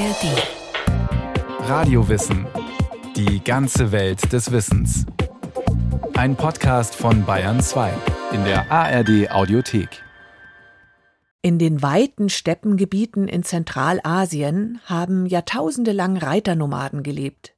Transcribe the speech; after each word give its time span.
ARD. 0.00 1.68
Radiowissen. 1.68 2.46
Die 3.16 3.44
ganze 3.44 3.92
Welt 3.92 4.32
des 4.32 4.50
Wissens. 4.50 5.04
Ein 6.14 6.36
Podcast 6.36 6.94
von 6.94 7.26
Bayern 7.26 7.60
2 7.60 7.92
in 8.32 8.42
der 8.44 8.72
ARD 8.72 9.30
Audiothek. 9.30 10.02
In 11.42 11.58
den 11.58 11.82
weiten 11.82 12.30
Steppengebieten 12.30 13.28
in 13.28 13.42
Zentralasien 13.42 14.80
haben 14.86 15.26
jahrtausende 15.26 15.92
lang 15.92 16.16
Reiternomaden 16.16 17.02
gelebt. 17.02 17.52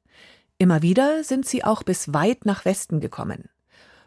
Immer 0.57 0.81
wieder 0.81 1.23
sind 1.23 1.45
sie 1.45 1.63
auch 1.63 1.83
bis 1.83 2.13
weit 2.13 2.45
nach 2.45 2.65
Westen 2.65 2.99
gekommen. 2.99 3.47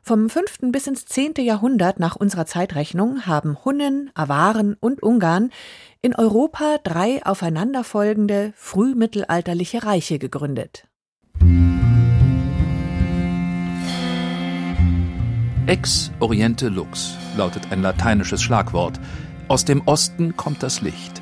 Vom 0.08 0.30
5. 0.30 0.70
bis 0.70 0.86
ins 0.86 1.04
10. 1.04 1.32
Jahrhundert 1.40 1.98
nach 1.98 2.14
unserer 2.14 2.46
Zeitrechnung 2.46 3.26
haben 3.26 3.64
Hunnen, 3.64 4.12
Awaren 4.14 4.76
und 4.78 5.02
Ungarn 5.02 5.50
in 6.00 6.14
Europa 6.14 6.76
drei 6.84 7.26
aufeinanderfolgende 7.26 8.52
frühmittelalterliche 8.54 9.82
Reiche 9.82 10.20
gegründet. 10.20 10.86
Ex 15.66 16.12
Oriente 16.20 16.68
Lux 16.68 17.16
lautet 17.36 17.72
ein 17.72 17.82
lateinisches 17.82 18.40
Schlagwort. 18.40 19.00
Aus 19.48 19.64
dem 19.64 19.82
Osten 19.88 20.36
kommt 20.36 20.62
das 20.62 20.82
Licht. 20.82 21.20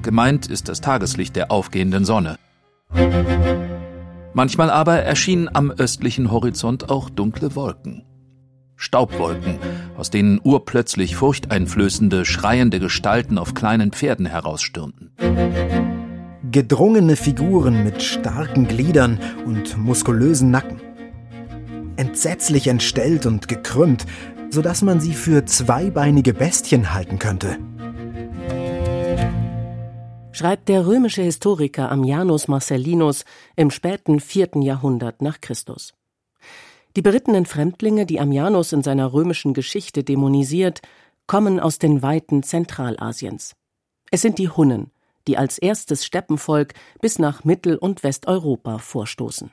Gemeint 0.00 0.46
ist 0.46 0.70
das 0.70 0.80
Tageslicht 0.80 1.36
der 1.36 1.50
aufgehenden 1.50 2.06
Sonne. 2.06 2.38
Manchmal 4.32 4.70
aber 4.70 4.94
erschienen 4.94 5.50
am 5.52 5.70
östlichen 5.70 6.30
Horizont 6.30 6.88
auch 6.88 7.10
dunkle 7.10 7.54
Wolken. 7.54 8.02
Staubwolken, 8.76 9.58
aus 9.96 10.10
denen 10.10 10.40
urplötzlich 10.42 11.16
furchteinflößende, 11.16 12.24
schreiende 12.24 12.80
Gestalten 12.80 13.38
auf 13.38 13.54
kleinen 13.54 13.92
Pferden 13.92 14.26
herausstürmten. 14.26 15.12
Gedrungene 16.50 17.16
Figuren 17.16 17.84
mit 17.84 18.02
starken 18.02 18.68
Gliedern 18.68 19.18
und 19.44 19.76
muskulösen 19.76 20.50
Nacken. 20.50 20.80
Entsetzlich 21.96 22.66
entstellt 22.66 23.26
und 23.26 23.48
gekrümmt, 23.48 24.06
sodass 24.50 24.82
man 24.82 25.00
sie 25.00 25.14
für 25.14 25.44
zweibeinige 25.44 26.34
Bestien 26.34 26.92
halten 26.94 27.18
könnte. 27.18 27.58
Schreibt 30.32 30.68
der 30.68 30.84
römische 30.84 31.22
Historiker 31.22 31.92
Ammianus 31.92 32.48
Marcellinus 32.48 33.24
im 33.54 33.70
späten 33.70 34.18
vierten 34.18 34.62
Jahrhundert 34.62 35.22
nach 35.22 35.40
Christus. 35.40 35.94
Die 36.96 37.02
berittenen 37.02 37.44
Fremdlinge, 37.44 38.06
die 38.06 38.20
Ammianus 38.20 38.72
in 38.72 38.82
seiner 38.82 39.12
römischen 39.12 39.52
Geschichte 39.52 40.04
dämonisiert, 40.04 40.80
kommen 41.26 41.58
aus 41.58 41.78
den 41.78 42.02
Weiten 42.02 42.42
Zentralasiens. 42.42 43.54
Es 44.10 44.22
sind 44.22 44.38
die 44.38 44.48
Hunnen, 44.48 44.92
die 45.26 45.36
als 45.36 45.58
erstes 45.58 46.04
Steppenvolk 46.04 46.74
bis 47.00 47.18
nach 47.18 47.44
Mittel- 47.44 47.78
und 47.78 48.04
Westeuropa 48.04 48.78
vorstoßen. 48.78 49.50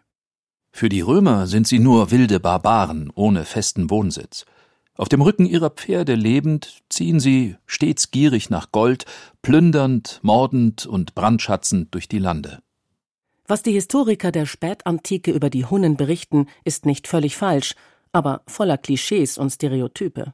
Für 0.72 0.89
die 0.89 1.02
Römer 1.02 1.47
sind 1.47 1.67
sie 1.67 1.80
nur 1.80 2.12
wilde 2.12 2.39
Barbaren 2.39 3.12
ohne 3.16 3.45
festen 3.45 3.89
Wohnsitz. 3.89 4.45
Auf 4.95 5.09
dem 5.09 5.22
Rücken 5.22 5.45
ihrer 5.45 5.72
Pferde 5.72 6.16
lebend 6.16 6.81
ziehen 6.89 7.19
sie, 7.19 7.56
stets 7.66 8.12
gierig 8.12 8.50
nach 8.50 8.72
Gold, 8.72 9.06
plündernd, 9.42 10.19
mordend 10.22 10.86
und 10.86 11.16
brandschatzend 11.16 11.94
durch 11.94 12.08
die 12.08 12.19
Lande. 12.19 12.62
Was 13.52 13.63
die 13.63 13.73
Historiker 13.73 14.31
der 14.31 14.45
Spätantike 14.45 15.30
über 15.30 15.49
die 15.49 15.66
Hunnen 15.66 15.97
berichten, 15.97 16.45
ist 16.63 16.85
nicht 16.85 17.05
völlig 17.05 17.35
falsch, 17.35 17.75
aber 18.13 18.44
voller 18.47 18.77
Klischees 18.77 19.38
und 19.38 19.49
Stereotype. 19.49 20.33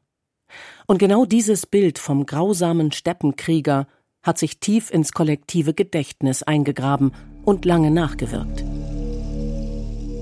Und 0.86 1.00
genau 1.00 1.26
dieses 1.26 1.66
Bild 1.66 1.98
vom 1.98 2.28
grausamen 2.28 2.92
Steppenkrieger 2.92 3.88
hat 4.22 4.38
sich 4.38 4.60
tief 4.60 4.92
ins 4.92 5.14
kollektive 5.14 5.74
Gedächtnis 5.74 6.44
eingegraben 6.44 7.12
und 7.44 7.66
lange 7.66 7.90
nachgewirkt. 7.90 8.64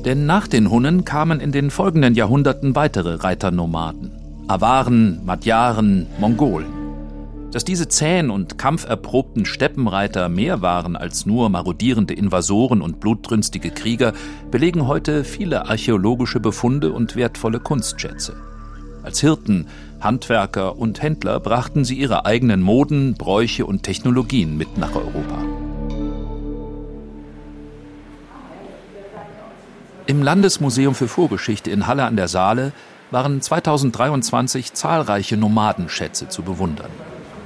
Denn 0.06 0.26
nach 0.26 0.48
den 0.48 0.72
Hunnen 0.72 1.04
kamen 1.04 1.42
in 1.42 1.52
den 1.52 1.72
folgenden 1.72 2.16
Jahrhunderten 2.16 2.78
weitere 2.78 3.16
Reiternomaden. 3.16 4.10
Awaren, 4.48 5.20
Magyaren, 5.26 6.08
Mongolen. 6.18 6.75
Dass 7.56 7.64
diese 7.64 7.88
zähen 7.88 8.32
und 8.32 8.58
kampferprobten 8.58 9.46
Steppenreiter 9.46 10.28
mehr 10.28 10.62
waren 10.62 10.98
als 10.98 11.26
nur 11.26 11.48
marodierende 11.48 12.14
Invasoren 12.14 12.82
und 12.82 13.00
blutrünstige 13.00 13.72
Krieger, 13.72 14.12
belegen 14.52 14.88
heute 14.88 15.24
viele 15.24 15.70
archäologische 15.70 16.42
Befunde 16.42 16.92
und 16.92 17.16
wertvolle 17.16 17.62
Kunstschätze. 17.62 18.36
Als 19.04 19.22
Hirten, 19.22 19.68
Handwerker 20.02 20.78
und 20.78 21.02
Händler 21.02 21.40
brachten 21.40 21.86
sie 21.86 21.96
ihre 21.96 22.26
eigenen 22.26 22.62
Moden, 22.62 23.14
Bräuche 23.14 23.66
und 23.66 23.84
Technologien 23.84 24.58
mit 24.58 24.78
nach 24.78 24.94
Europa. 24.94 25.42
Im 30.08 30.22
Landesmuseum 30.22 30.94
für 30.94 31.08
Vorgeschichte 31.08 31.72
in 31.72 31.88
Halle 31.88 32.04
an 32.04 32.18
der 32.18 32.28
Saale 32.28 32.74
waren 33.12 33.42
2023 33.42 34.74
zahlreiche 34.74 35.38
Nomadenschätze 35.38 36.28
zu 36.28 36.42
bewundern 36.42 36.92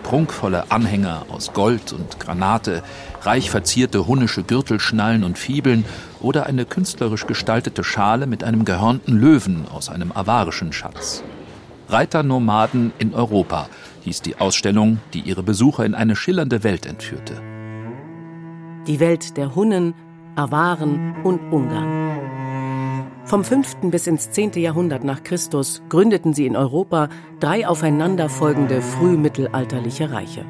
prunkvolle 0.10 0.72
Anhänger 0.72 1.28
aus 1.30 1.54
Gold 1.54 1.94
und 1.94 2.20
Granate, 2.20 2.82
reich 3.22 3.52
verzierte 3.52 4.08
hunnische 4.08 4.42
Gürtelschnallen 4.42 5.24
und 5.24 5.38
Fibeln 5.38 5.86
oder 6.20 6.48
eine 6.48 6.66
künstlerisch 6.66 7.28
gestaltete 7.28 7.84
Schale 7.84 8.26
mit 8.26 8.44
einem 8.44 8.66
gehörnten 8.66 9.20
Löwen 9.20 9.68
aus 9.72 9.88
einem 9.88 10.12
avarischen 10.12 10.74
Schatz. 10.74 11.24
Reiternomaden 11.90 12.92
in 12.98 13.14
Europa 13.14 13.70
hieß 14.02 14.24
die 14.24 14.38
Ausstellung, 14.40 15.00
die 15.14 15.20
ihre 15.20 15.44
Besucher 15.44 15.86
in 15.86 15.94
eine 15.94 16.16
schillernde 16.16 16.64
Welt 16.64 16.88
entführte. 16.88 17.40
Die 18.88 19.00
Welt 19.00 19.38
der 19.38 19.54
Hunnen, 19.54 19.94
Awaren 20.36 21.18
und 21.24 21.40
Ungarn. 21.54 22.49
Vom 23.30 23.44
5. 23.44 23.92
bis 23.92 24.08
ins 24.08 24.32
10. 24.32 24.54
Jahrhundert 24.54 25.04
nach 25.04 25.22
Christus 25.22 25.84
gründeten 25.88 26.34
sie 26.34 26.48
in 26.48 26.56
Europa 26.56 27.10
drei 27.40 27.68
aufeinanderfolgende 27.68 28.82
frühmittelalterliche 28.82 30.10
Reiche. 30.10 30.46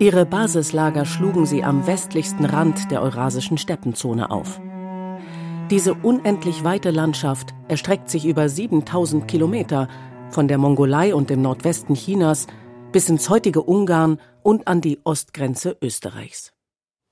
Ihre 0.00 0.26
Basislager 0.26 1.04
schlugen 1.04 1.46
sie 1.46 1.62
am 1.62 1.86
westlichsten 1.86 2.46
Rand 2.46 2.90
der 2.90 3.00
eurasischen 3.00 3.58
Steppenzone 3.58 4.32
auf. 4.32 4.60
Diese 5.70 5.94
unendlich 5.94 6.64
weite 6.64 6.90
Landschaft 6.90 7.54
erstreckt 7.68 8.10
sich 8.10 8.26
über 8.26 8.48
7000 8.48 9.28
Kilometer 9.28 9.86
von 10.30 10.48
der 10.48 10.58
Mongolei 10.58 11.14
und 11.14 11.30
dem 11.30 11.42
Nordwesten 11.42 11.94
Chinas 11.94 12.48
bis 12.90 13.08
ins 13.08 13.30
heutige 13.30 13.62
Ungarn 13.62 14.18
und 14.42 14.66
an 14.66 14.80
die 14.80 14.98
Ostgrenze 15.04 15.76
Österreichs. 15.80 16.54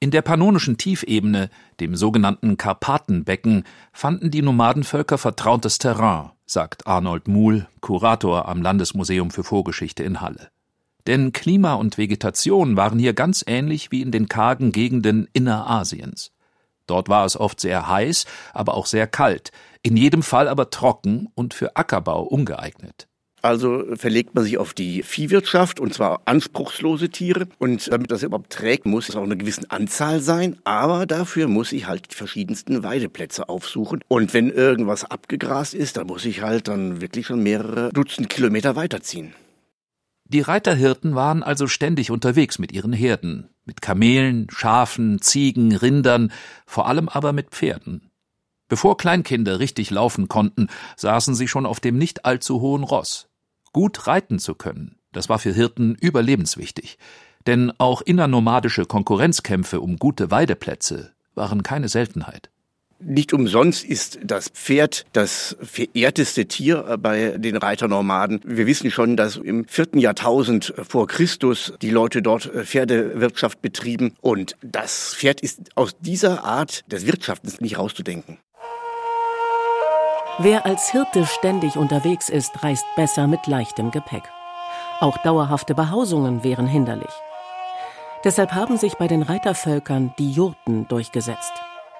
In 0.03 0.11
der 0.11 0.23
pannonischen 0.23 0.79
Tiefebene, 0.79 1.49
dem 1.79 1.95
sogenannten 1.95 2.57
Karpatenbecken, 2.57 3.63
fanden 3.93 4.33
die 4.33 4.43
Nomadenvölker 4.43 5.17
vertrautes 5.17 5.79
Terrain, 5.79 6.33
sagt 6.45 6.89
Arnold 6.89 7.29
Muhl, 7.29 7.69
Kurator 7.81 8.49
am 8.49 8.63
Landesmuseum 8.63 9.31
für 9.31 9.45
Vorgeschichte 9.45 10.03
in 10.03 10.21
Halle. 10.21 10.51
Denn 11.07 11.31
Klima 11.31 11.75
und 11.75 11.99
Vegetation 11.99 12.77
waren 12.77 12.99
hier 12.99 13.13
ganz 13.13 13.45
ähnlich 13.47 13.93
wie 13.93 14.03
in 14.03 14.11
den 14.11 14.29
kargen 14.29 14.73
Gegenden 14.73 15.29
Innerasiens. 15.35 16.33
Dort 16.89 17.09
war 17.09 17.25
es 17.25 17.37
oft 17.37 17.61
sehr 17.61 17.87
heiß, 17.87 18.27
aber 18.53 18.75
auch 18.75 18.87
sehr 18.87 19.07
kalt, 19.07 19.53
in 19.85 19.97
jedem 19.97 20.25
Fall 20.25 20.49
aber 20.49 20.71
trocken 20.71 21.29
und 21.37 21.55
für 21.55 21.77
Ackerbau 21.77 22.25
ungeeignet. 22.25 23.07
Also 23.43 23.85
verlegt 23.97 24.37
man 24.37 24.45
sich 24.45 24.57
auf 24.57 24.73
die 24.73 25.03
Viehwirtschaft 25.03 25.81
und 25.81 25.93
zwar 25.93 26.23
anspruchslose 26.27 27.11
Tiere. 27.11 27.49
Und 27.59 27.91
damit 27.91 28.13
das 28.13 28.23
überhaupt 28.23 28.51
trägt, 28.51 28.87
muss 28.87 29.09
es 29.09 29.17
auch 29.17 29.25
eine 29.25 29.37
gewisse 29.37 29.69
Anzahl 29.69 30.21
sein. 30.21 30.59
Aber 30.63 31.07
dafür 31.07 31.49
muss 31.49 31.73
ich 31.73 31.89
halt 31.89 32.13
die 32.13 32.15
verschiedensten 32.15 32.85
Weideplätze 32.85 33.49
aufsuchen. 33.49 34.01
Und 34.07 34.33
wenn 34.33 34.49
irgendwas 34.49 35.05
abgegrast 35.05 35.75
ist, 35.75 35.97
dann 35.97 36.07
muss 36.07 36.25
ich 36.25 36.41
halt 36.41 36.69
dann 36.69 37.01
wirklich 37.01 37.27
schon 37.27 37.43
mehrere 37.43 37.91
Dutzend 37.93 38.31
Kilometer 38.31 38.77
weiterziehen. 38.77 39.35
Die 40.25 40.41
Reiterhirten 40.41 41.17
waren 41.17 41.43
also 41.43 41.67
ständig 41.67 42.13
unterwegs 42.13 42.61
mit 42.61 42.71
ihren 42.73 42.93
Herden, 42.93 43.51
mit 43.65 43.83
Kamelen, 43.83 44.47
Schafen, 44.51 45.21
Ziegen, 45.21 45.75
Rindern, 45.75 46.33
vor 46.65 46.87
allem 46.87 47.09
aber 47.09 47.33
mit 47.33 47.51
Pferden. 47.51 48.11
Bevor 48.69 48.97
Kleinkinder 48.97 49.59
richtig 49.59 49.91
laufen 49.91 50.29
konnten, 50.29 50.69
saßen 50.97 51.35
sie 51.35 51.49
schon 51.49 51.67
auf 51.67 51.81
dem 51.81 51.99
nicht 51.99 52.25
allzu 52.25 52.63
hohen 52.63 52.85
Ross. 52.85 53.29
Gut 53.73 54.07
reiten 54.07 54.39
zu 54.39 54.55
können, 54.55 54.97
das 55.13 55.29
war 55.29 55.39
für 55.39 55.53
Hirten 55.53 55.95
überlebenswichtig. 55.95 56.99
Denn 57.47 57.73
auch 57.79 58.03
innernomadische 58.03 58.85
Konkurrenzkämpfe 58.85 59.81
um 59.81 59.97
gute 59.97 60.31
Weideplätze 60.31 61.13
waren 61.35 61.63
keine 61.63 61.89
Seltenheit. 61.89 62.51
Nicht 63.05 63.33
umsonst 63.33 63.85
ist 63.85 64.21
das 64.23 64.49
Pferd 64.51 65.07
das 65.13 65.57
verehrteste 65.61 66.47
Tier 66.47 66.99
bei 67.01 67.37
den 67.37 67.57
Reiternomaden. 67.57 68.41
Wir 68.45 68.67
wissen 68.67 68.93
schon, 68.93 69.17
dass 69.17 69.37
im 69.39 69.67
vierten 69.67 69.99
Jahrtausend 69.99 70.73
vor 70.89 71.09
Christus 71.09 71.73
die 71.83 71.91
Leute 71.91 72.23
dort 72.23 72.45
Pferdewirtschaft 72.45 73.61
betrieben. 73.61 74.15
Und 74.21 74.57
das 74.63 75.17
Pferd 75.17 75.41
ist 75.41 75.77
aus 75.77 75.97
dieser 75.99 76.45
Art 76.45 76.85
des 76.93 77.05
Wirtschaftens 77.05 77.61
nicht 77.61 77.77
rauszudenken. 77.77 78.39
Wer 80.39 80.65
als 80.65 80.91
Hirte 80.91 81.27
ständig 81.27 81.77
unterwegs 81.77 82.31
ist, 82.31 82.63
reist 82.63 82.87
besser 82.97 83.27
mit 83.27 83.47
leichtem 83.47 83.91
Gepäck. 83.91 84.23
Auch 84.99 85.19
dauerhafte 85.19 85.75
Behausungen 85.75 86.43
wären 86.43 86.67
hinderlich. 86.67 87.13
Deshalb 88.25 88.53
haben 88.53 88.79
sich 88.79 88.95
bei 88.95 89.09
den 89.09 89.23
Reitervölkern 89.23 90.15
die 90.19 90.33
Jurten 90.33 90.89
durchgesetzt. 90.89 91.53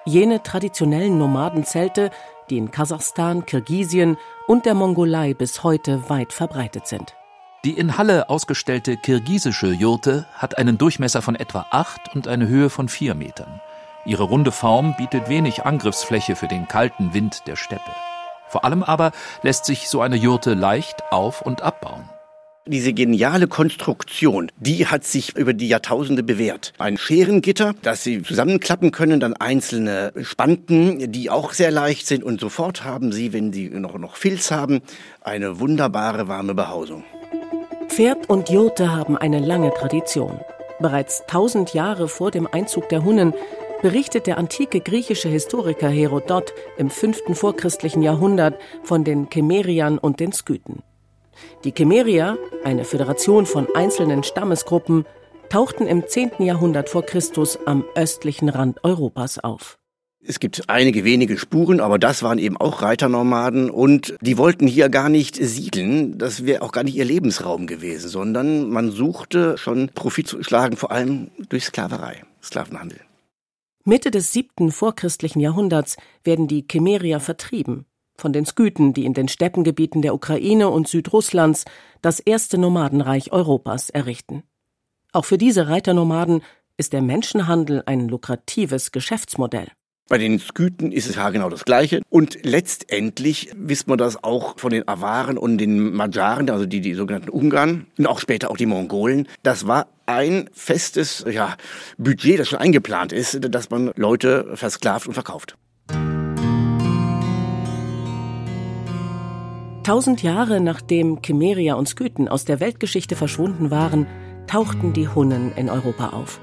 Jene 0.05 0.41
traditionellen 0.41 1.19
Nomadenzelte, 1.19 2.09
die 2.49 2.57
in 2.57 2.71
Kasachstan, 2.71 3.45
Kirgisien 3.45 4.17
und 4.47 4.65
der 4.65 4.73
Mongolei 4.73 5.35
bis 5.35 5.63
heute 5.63 6.09
weit 6.09 6.33
verbreitet 6.33 6.87
sind. 6.87 7.15
Die 7.63 7.77
in 7.77 7.97
Halle 7.99 8.29
ausgestellte 8.29 8.97
kirgisische 8.97 9.71
Jurte 9.71 10.25
hat 10.33 10.57
einen 10.57 10.79
Durchmesser 10.79 11.21
von 11.21 11.35
etwa 11.35 11.67
acht 11.69 12.15
und 12.15 12.27
eine 12.27 12.47
Höhe 12.47 12.71
von 12.71 12.89
vier 12.89 13.13
Metern. 13.13 13.61
Ihre 14.05 14.23
runde 14.23 14.51
Form 14.51 14.95
bietet 14.97 15.29
wenig 15.29 15.65
Angriffsfläche 15.65 16.35
für 16.35 16.47
den 16.47 16.67
kalten 16.67 17.13
Wind 17.13 17.43
der 17.47 17.55
Steppe. 17.55 17.91
Vor 18.53 18.65
allem 18.65 18.83
aber 18.83 19.13
lässt 19.41 19.65
sich 19.65 19.89
so 19.89 20.01
eine 20.01 20.15
Jurte 20.15 20.53
leicht 20.53 21.01
auf- 21.09 21.41
und 21.41 21.63
abbauen. 21.63 22.07
Diese 22.67 22.93
geniale 22.93 23.47
Konstruktion, 23.47 24.51
die 24.57 24.85
hat 24.85 25.05
sich 25.05 25.35
über 25.35 25.53
die 25.53 25.67
Jahrtausende 25.67 26.21
bewährt. 26.21 26.71
Ein 26.77 26.97
Scherengitter, 26.99 27.73
das 27.81 28.03
Sie 28.03 28.21
zusammenklappen 28.21 28.91
können, 28.91 29.19
dann 29.19 29.33
einzelne 29.33 30.13
Spanten, 30.21 31.11
die 31.11 31.31
auch 31.31 31.53
sehr 31.53 31.71
leicht 31.71 32.05
sind 32.05 32.23
und 32.23 32.39
sofort 32.39 32.83
haben 32.83 33.11
Sie, 33.11 33.33
wenn 33.33 33.51
Sie 33.51 33.69
noch, 33.69 33.97
noch 33.97 34.17
Filz 34.17 34.51
haben, 34.51 34.81
eine 35.21 35.59
wunderbare 35.59 36.27
warme 36.27 36.53
Behausung. 36.53 37.03
Pferd 37.87 38.29
und 38.29 38.51
Jurte 38.51 38.91
haben 38.91 39.17
eine 39.17 39.39
lange 39.39 39.73
Tradition. 39.73 40.39
Bereits 40.79 41.23
tausend 41.27 41.73
Jahre 41.73 42.07
vor 42.07 42.29
dem 42.29 42.45
Einzug 42.45 42.87
der 42.89 43.03
Hunnen 43.03 43.33
berichtet 43.83 44.27
der 44.27 44.37
antike 44.37 44.79
griechische 44.79 45.27
Historiker 45.27 45.89
Herodot 45.89 46.53
im 46.77 46.89
fünften 46.89 47.35
vorchristlichen 47.35 48.01
Jahrhundert 48.01 48.57
von 48.81 49.03
den 49.03 49.29
Kemeriern 49.29 49.97
und 49.97 50.21
den 50.21 50.31
Skythen. 50.31 50.81
Die 51.65 51.73
Kemerier, 51.73 52.37
eine 52.63 52.85
Föderation 52.85 53.45
von 53.45 53.67
einzelnen 53.75 54.23
Stammesgruppen, 54.23 55.05
tauchten 55.49 55.85
im 55.85 56.07
10. 56.07 56.31
Jahrhundert 56.39 56.87
vor 56.87 57.05
Christus 57.05 57.59
am 57.65 57.83
östlichen 57.93 58.47
Rand 58.47 58.83
Europas 58.85 59.37
auf. 59.39 59.77
Es 60.25 60.39
gibt 60.39 60.69
einige 60.69 61.03
wenige 61.03 61.37
Spuren, 61.37 61.81
aber 61.81 61.99
das 61.99 62.23
waren 62.23 62.39
eben 62.39 62.55
auch 62.55 62.81
Reiternomaden 62.81 63.69
und 63.69 64.15
die 64.21 64.37
wollten 64.37 64.65
hier 64.65 64.87
gar 64.87 65.09
nicht 65.09 65.35
siedeln. 65.35 66.17
Das 66.17 66.45
wäre 66.45 66.61
auch 66.61 66.71
gar 66.71 66.85
nicht 66.85 66.95
ihr 66.95 67.03
Lebensraum 67.03 67.67
gewesen, 67.67 68.07
sondern 68.07 68.69
man 68.69 68.91
suchte 68.91 69.57
schon 69.57 69.89
Profit 69.89 70.29
zu 70.29 70.41
schlagen, 70.41 70.77
vor 70.77 70.91
allem 70.91 71.31
durch 71.49 71.65
Sklaverei, 71.65 72.23
Sklavenhandel. 72.41 73.01
Mitte 73.85 74.11
des 74.11 74.31
siebten 74.31 74.71
vorchristlichen 74.71 75.41
Jahrhunderts 75.41 75.97
werden 76.23 76.47
die 76.47 76.65
Kemerier 76.65 77.19
vertrieben 77.19 77.85
von 78.15 78.31
den 78.31 78.45
Skythen, 78.45 78.93
die 78.93 79.05
in 79.05 79.13
den 79.13 79.27
Steppengebieten 79.27 80.01
der 80.01 80.13
Ukraine 80.13 80.69
und 80.69 80.87
Südrusslands 80.87 81.65
das 82.01 82.19
erste 82.19 82.57
Nomadenreich 82.57 83.31
Europas 83.31 83.89
errichten. 83.89 84.43
Auch 85.11 85.25
für 85.25 85.37
diese 85.37 85.67
Reiternomaden 85.67 86.41
ist 86.77 86.93
der 86.93 87.01
Menschenhandel 87.01 87.83
ein 87.85 88.07
lukratives 88.07 88.91
Geschäftsmodell. 88.91 89.67
Bei 90.13 90.19
den 90.19 90.37
Skythen 90.37 90.91
ist 90.91 91.09
es 91.09 91.15
ja 91.15 91.31
genau 91.31 91.49
das 91.49 91.65
Gleiche. 91.65 92.03
Und 92.07 92.37
letztendlich 92.43 93.49
wissen 93.57 93.89
wir 93.89 93.97
das 93.97 94.23
auch 94.23 94.59
von 94.59 94.69
den 94.69 94.87
Awaren 94.87 95.39
und 95.39 95.57
den 95.57 95.91
Magyaren, 95.91 96.47
also 96.51 96.67
die, 96.67 96.81
die 96.81 96.93
sogenannten 96.93 97.29
Ungarn 97.29 97.87
und 97.97 98.05
auch 98.05 98.19
später 98.19 98.51
auch 98.51 98.57
die 98.57 98.67
Mongolen. 98.67 99.27
Das 99.41 99.65
war 99.65 99.87
ein 100.05 100.51
festes 100.53 101.25
ja, 101.27 101.57
Budget, 101.97 102.37
das 102.37 102.47
schon 102.47 102.59
eingeplant 102.59 103.11
ist, 103.11 103.39
dass 103.41 103.71
man 103.71 103.89
Leute 103.95 104.51
versklavt 104.53 105.07
und 105.07 105.15
verkauft. 105.15 105.57
Tausend 109.83 110.21
Jahre 110.21 110.61
nachdem 110.61 111.23
Kimmeria 111.23 111.73
und 111.73 111.89
Skythen 111.89 112.27
aus 112.27 112.45
der 112.45 112.59
Weltgeschichte 112.59 113.15
verschwunden 113.15 113.71
waren, 113.71 114.05
tauchten 114.45 114.93
die 114.93 115.07
Hunnen 115.07 115.53
in 115.55 115.71
Europa 115.71 116.09
auf. 116.09 116.39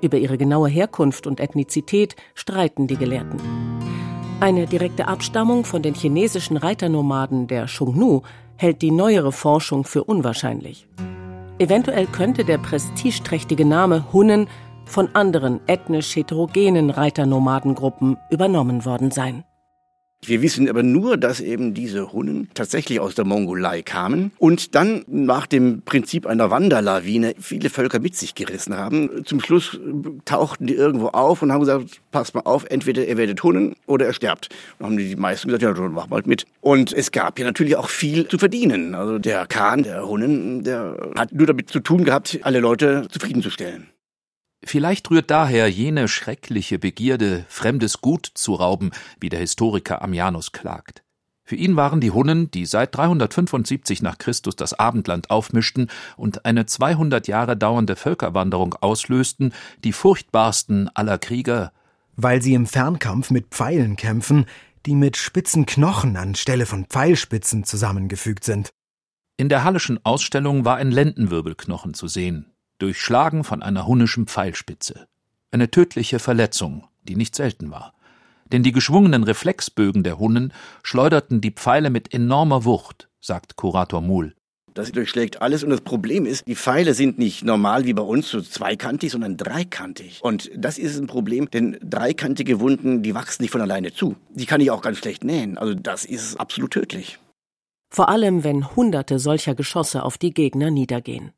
Über 0.00 0.18
ihre 0.18 0.38
genaue 0.38 0.68
Herkunft 0.68 1.26
und 1.26 1.40
Ethnizität 1.40 2.14
streiten 2.34 2.86
die 2.86 2.96
Gelehrten. 2.96 3.40
Eine 4.40 4.66
direkte 4.66 5.08
Abstammung 5.08 5.64
von 5.64 5.82
den 5.82 5.94
chinesischen 5.94 6.56
Reiternomaden 6.56 7.48
der 7.48 7.64
Xiongnu 7.64 8.22
hält 8.56 8.82
die 8.82 8.92
neuere 8.92 9.32
Forschung 9.32 9.84
für 9.84 10.04
unwahrscheinlich. 10.04 10.86
Eventuell 11.58 12.06
könnte 12.06 12.44
der 12.44 12.58
prestigeträchtige 12.58 13.64
Name 13.64 14.12
Hunnen 14.12 14.48
von 14.84 15.08
anderen 15.14 15.60
ethnisch 15.66 16.14
heterogenen 16.14 16.90
Reiternomadengruppen 16.90 18.16
übernommen 18.30 18.84
worden 18.84 19.10
sein. 19.10 19.44
Wir 20.24 20.42
wissen 20.42 20.68
aber 20.68 20.82
nur, 20.82 21.16
dass 21.16 21.40
eben 21.40 21.74
diese 21.74 22.12
Hunnen 22.12 22.48
tatsächlich 22.52 23.00
aus 23.00 23.14
der 23.14 23.24
Mongolei 23.24 23.82
kamen 23.82 24.32
und 24.38 24.74
dann 24.74 25.04
nach 25.06 25.46
dem 25.46 25.82
Prinzip 25.82 26.26
einer 26.26 26.50
Wanderlawine 26.50 27.34
viele 27.38 27.70
Völker 27.70 28.00
mit 28.00 28.16
sich 28.16 28.34
gerissen 28.34 28.76
haben. 28.76 29.24
Zum 29.24 29.40
Schluss 29.40 29.78
tauchten 30.24 30.66
die 30.66 30.74
irgendwo 30.74 31.08
auf 31.08 31.40
und 31.42 31.52
haben 31.52 31.60
gesagt, 31.60 32.00
passt 32.10 32.34
mal 32.34 32.42
auf, 32.42 32.66
entweder 32.68 33.06
ihr 33.06 33.16
werdet 33.16 33.42
Hunnen 33.42 33.76
oder 33.86 34.06
er 34.06 34.12
sterbt. 34.12 34.48
Und 34.78 34.86
haben 34.86 34.96
die 34.96 35.16
meisten 35.16 35.48
gesagt, 35.48 35.62
ja, 35.62 35.72
dann 35.72 35.92
mach 35.92 36.08
mal 36.08 36.22
mit. 36.26 36.46
Und 36.60 36.92
es 36.92 37.12
gab 37.12 37.38
ja 37.38 37.46
natürlich 37.46 37.76
auch 37.76 37.88
viel 37.88 38.26
zu 38.26 38.38
verdienen. 38.38 38.94
Also 38.94 39.18
der 39.18 39.46
Khan, 39.46 39.84
der 39.84 40.06
Hunnen, 40.06 40.64
der 40.64 41.10
hat 41.16 41.32
nur 41.32 41.46
damit 41.46 41.70
zu 41.70 41.80
tun 41.80 42.04
gehabt, 42.04 42.38
alle 42.42 42.60
Leute 42.60 43.06
zufriedenzustellen. 43.10 43.86
Vielleicht 44.64 45.10
rührt 45.10 45.30
daher 45.30 45.68
jene 45.68 46.08
schreckliche 46.08 46.78
Begierde, 46.78 47.44
fremdes 47.48 48.00
Gut 48.00 48.30
zu 48.34 48.54
rauben, 48.54 48.90
wie 49.20 49.28
der 49.28 49.40
Historiker 49.40 50.02
Ammianus 50.02 50.52
klagt. 50.52 51.02
Für 51.44 51.56
ihn 51.56 51.76
waren 51.76 52.02
die 52.02 52.10
Hunnen, 52.10 52.50
die 52.50 52.66
seit 52.66 52.94
375 52.94 54.02
nach 54.02 54.18
Christus 54.18 54.54
das 54.54 54.74
Abendland 54.74 55.30
aufmischten 55.30 55.88
und 56.18 56.44
eine 56.44 56.66
200 56.66 57.26
Jahre 57.26 57.56
dauernde 57.56 57.96
Völkerwanderung 57.96 58.74
auslösten, 58.74 59.54
die 59.82 59.94
furchtbarsten 59.94 60.90
aller 60.94 61.16
Krieger. 61.16 61.72
Weil 62.16 62.42
sie 62.42 62.52
im 62.52 62.66
Fernkampf 62.66 63.30
mit 63.30 63.46
Pfeilen 63.46 63.96
kämpfen, 63.96 64.44
die 64.84 64.94
mit 64.94 65.16
spitzen 65.16 65.64
Knochen 65.64 66.18
anstelle 66.18 66.66
von 66.66 66.84
Pfeilspitzen 66.84 67.64
zusammengefügt 67.64 68.44
sind. 68.44 68.68
In 69.38 69.48
der 69.48 69.64
Hallischen 69.64 70.04
Ausstellung 70.04 70.66
war 70.66 70.76
ein 70.76 70.90
Lendenwirbelknochen 70.90 71.94
zu 71.94 72.08
sehen, 72.08 72.52
durchschlagen 72.78 73.44
von 73.44 73.62
einer 73.62 73.86
hunnischen 73.86 74.26
Pfeilspitze. 74.26 75.06
Eine 75.50 75.70
tödliche 75.70 76.18
Verletzung, 76.18 76.86
die 77.02 77.16
nicht 77.16 77.34
selten 77.34 77.70
war. 77.70 77.94
Denn 78.52 78.62
die 78.62 78.72
geschwungenen 78.72 79.24
Reflexbögen 79.24 80.02
der 80.02 80.18
Hunnen 80.18 80.52
schleuderten 80.82 81.40
die 81.40 81.50
Pfeile 81.50 81.90
mit 81.90 82.14
enormer 82.14 82.64
Wucht, 82.64 83.08
sagt 83.20 83.56
Kurator 83.56 84.00
Muhl. 84.00 84.34
Das 84.74 84.92
durchschlägt 84.92 85.42
alles 85.42 85.64
und 85.64 85.70
das 85.70 85.80
Problem 85.80 86.24
ist, 86.24 86.46
die 86.46 86.54
Pfeile 86.54 86.94
sind 86.94 87.18
nicht 87.18 87.42
normal 87.42 87.84
wie 87.84 87.94
bei 87.94 88.02
uns 88.02 88.28
so 88.28 88.40
zweikantig, 88.40 89.10
sondern 89.10 89.36
dreikantig. 89.36 90.20
Und 90.22 90.50
das 90.54 90.78
ist 90.78 90.96
ein 90.98 91.08
Problem, 91.08 91.50
denn 91.50 91.78
dreikantige 91.82 92.60
Wunden, 92.60 93.02
die 93.02 93.14
wachsen 93.14 93.42
nicht 93.42 93.50
von 93.50 93.60
alleine 93.60 93.92
zu. 93.92 94.14
Die 94.30 94.46
kann 94.46 94.60
ich 94.60 94.70
auch 94.70 94.80
ganz 94.80 94.98
schlecht 94.98 95.24
nähen. 95.24 95.58
Also 95.58 95.74
das 95.74 96.04
ist 96.04 96.38
absolut 96.38 96.70
tödlich. 96.70 97.18
Vor 97.90 98.08
allem, 98.08 98.44
wenn 98.44 98.76
hunderte 98.76 99.18
solcher 99.18 99.54
Geschosse 99.56 100.04
auf 100.04 100.16
die 100.16 100.32
Gegner 100.32 100.70
niedergehen. 100.70 101.32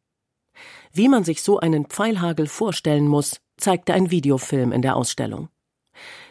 Wie 0.92 1.08
man 1.08 1.24
sich 1.24 1.42
so 1.42 1.60
einen 1.60 1.86
Pfeilhagel 1.86 2.46
vorstellen 2.46 3.06
muss, 3.06 3.40
zeigte 3.56 3.94
ein 3.94 4.10
Videofilm 4.10 4.72
in 4.72 4.82
der 4.82 4.96
Ausstellung. 4.96 5.48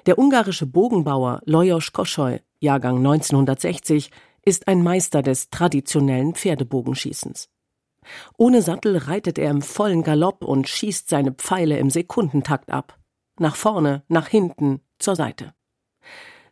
Der 0.05 0.17
ungarische 0.17 0.65
Bogenbauer 0.65 1.41
Lajos 1.45 1.91
Kossoly, 1.93 2.41
Jahrgang 2.59 2.97
1960, 2.97 4.11
ist 4.43 4.67
ein 4.67 4.83
Meister 4.83 5.21
des 5.21 5.49
traditionellen 5.49 6.33
Pferdebogenschießens. 6.33 7.49
Ohne 8.37 8.61
Sattel 8.61 8.97
reitet 8.97 9.37
er 9.37 9.51
im 9.51 9.61
vollen 9.61 10.03
Galopp 10.03 10.43
und 10.43 10.67
schießt 10.67 11.09
seine 11.09 11.33
Pfeile 11.33 11.77
im 11.77 11.89
Sekundentakt 11.89 12.71
ab. 12.71 12.97
Nach 13.39 13.55
vorne, 13.55 14.03
nach 14.07 14.27
hinten, 14.27 14.81
zur 14.97 15.15
Seite. 15.15 15.53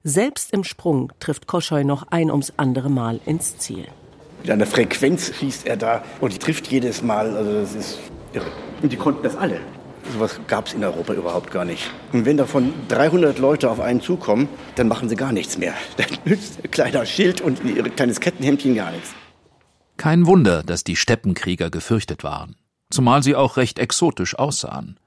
Selbst 0.04 0.54
im 0.54 0.64
Sprung 0.64 1.12
trifft 1.20 1.48
Kossoy 1.48 1.84
noch 1.84 2.08
ein 2.12 2.32
ums 2.32 2.54
andere 2.58 2.90
Mal 2.90 3.20
ins 3.26 3.58
Ziel. 3.58 3.88
Mit 4.42 4.52
einer 4.52 4.66
Frequenz 4.66 5.34
schießt 5.36 5.68
er 5.68 5.78
da 5.78 6.04
und 6.22 6.34
die 6.34 6.40
trifft 6.40 6.68
jedes 6.68 7.02
Mal. 7.02 7.36
Also 7.36 7.62
das 7.62 7.76
ist 7.76 8.00
irre. 8.34 8.46
Und 8.82 8.92
die 8.92 8.98
konnten 8.98 9.24
das 9.24 9.36
alle. 9.36 9.60
Sowas 10.14 10.40
gab 10.48 10.68
es 10.68 10.74
in 10.74 10.84
Europa 10.84 11.14
überhaupt 11.14 11.52
gar 11.52 11.66
nicht. 11.66 11.92
Und 12.14 12.26
wenn 12.26 12.38
davon 12.38 12.74
300 12.88 13.40
Leute 13.40 13.70
auf 13.70 13.80
einen 13.80 14.02
zukommen, 14.02 14.48
dann 14.76 14.88
machen 14.88 15.10
sie 15.10 15.16
gar 15.16 15.34
nichts 15.34 15.58
mehr. 15.58 15.74
Dann 15.98 16.08
nützt 16.24 16.60
ein 16.64 16.72
kleiner 16.72 17.06
Schild 17.06 17.42
und 17.42 17.64
ihr 17.66 17.84
kleines 17.84 18.20
Kettenhemdchen 18.20 18.76
gar 18.76 18.92
nichts. 18.92 19.14
Kein 19.98 20.26
Wunder, 20.26 20.64
dass 20.64 20.84
die 20.84 20.96
Steppenkrieger 20.96 21.70
gefürchtet 21.70 22.24
waren. 22.24 22.56
Zumal 22.90 23.24
sie 23.24 23.36
auch 23.36 23.58
recht 23.58 23.80
exotisch 23.80 24.38
aussahen. 24.38 24.98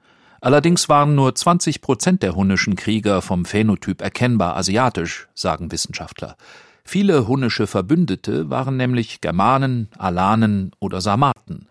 Allerdings 0.42 0.88
waren 0.88 1.14
nur 1.14 1.34
20 1.34 1.80
Prozent 1.80 2.22
der 2.22 2.34
hunnischen 2.34 2.74
Krieger 2.74 3.22
vom 3.22 3.44
Phänotyp 3.44 4.02
erkennbar 4.02 4.56
asiatisch, 4.56 5.28
sagen 5.34 5.70
Wissenschaftler. 5.70 6.36
Viele 6.92 7.28
hunnische 7.28 7.68
Verbündete 7.68 8.50
waren 8.50 8.76
nämlich 8.76 9.20
Germanen, 9.20 9.86
Alanen 9.96 10.72
oder 10.80 11.00
Sarmaten. 11.00 11.68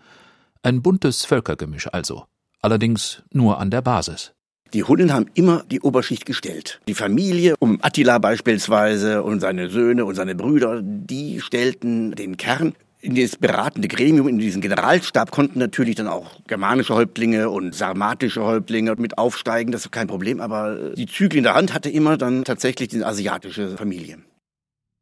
Ein 0.63 0.81
buntes 0.81 1.25
Völkergemisch 1.25 1.89
also, 1.91 2.23
allerdings 2.61 3.21
nur 3.33 3.59
an 3.59 3.69
der 3.69 3.81
Basis. 3.81 4.31
Die 4.73 4.85
Hunnen 4.85 5.11
haben 5.11 5.25
immer 5.33 5.65
die 5.69 5.81
Oberschicht 5.81 6.25
gestellt. 6.25 6.79
Die 6.87 6.93
Familie, 6.93 7.55
um 7.59 7.79
Attila 7.81 8.17
beispielsweise 8.19 9.21
und 9.21 9.41
seine 9.41 9.69
Söhne 9.69 10.05
und 10.05 10.15
seine 10.15 10.35
Brüder, 10.35 10.79
die 10.81 11.41
stellten 11.41 12.15
den 12.15 12.37
Kern. 12.37 12.73
In 13.01 13.13
dieses 13.13 13.35
beratende 13.35 13.89
Gremium, 13.89 14.29
in 14.29 14.37
diesen 14.37 14.61
Generalstab 14.61 15.31
konnten 15.31 15.59
natürlich 15.59 15.95
dann 15.95 16.07
auch 16.07 16.31
germanische 16.47 16.95
Häuptlinge 16.95 17.49
und 17.49 17.75
sarmatische 17.75 18.45
Häuptlinge 18.45 18.95
mit 18.95 19.17
aufsteigen, 19.17 19.73
das 19.73 19.81
ist 19.81 19.91
kein 19.91 20.07
Problem, 20.07 20.39
aber 20.39 20.91
die 20.95 21.07
Zügel 21.07 21.39
in 21.39 21.43
der 21.43 21.55
Hand 21.55 21.73
hatte 21.73 21.89
immer 21.89 22.15
dann 22.15 22.45
tatsächlich 22.45 22.87
die 22.87 23.03
asiatische 23.03 23.75
Familie. 23.75 24.19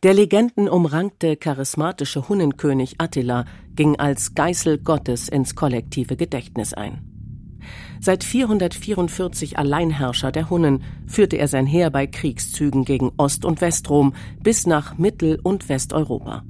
Der 0.04 0.14
legendenumrankte 0.14 1.38
charismatische 1.38 2.30
Hunnenkönig 2.30 2.96
Attila 3.00 3.46
ging 3.76 3.96
als 3.96 4.36
Geißel 4.36 4.78
Gottes 4.78 5.28
ins 5.28 5.56
kollektive 5.56 6.16
Gedächtnis 6.16 6.76
ein. 6.76 7.02
Seit 8.00 8.24
444 8.24 9.58
Alleinherrscher 9.58 10.32
der 10.32 10.52
Hunnen 10.52 10.84
führte 11.08 11.38
er 11.38 11.48
sein 11.48 11.66
Heer 11.66 11.90
bei 11.90 12.06
Kriegszügen 12.06 12.86
gegen 12.86 13.12
Ost- 13.18 13.44
und 13.44 13.60
Westrom 13.60 14.14
bis 14.44 14.68
nach 14.68 15.00
Mittel- 15.00 15.40
und 15.42 15.68
Westeuropa. 15.68 16.44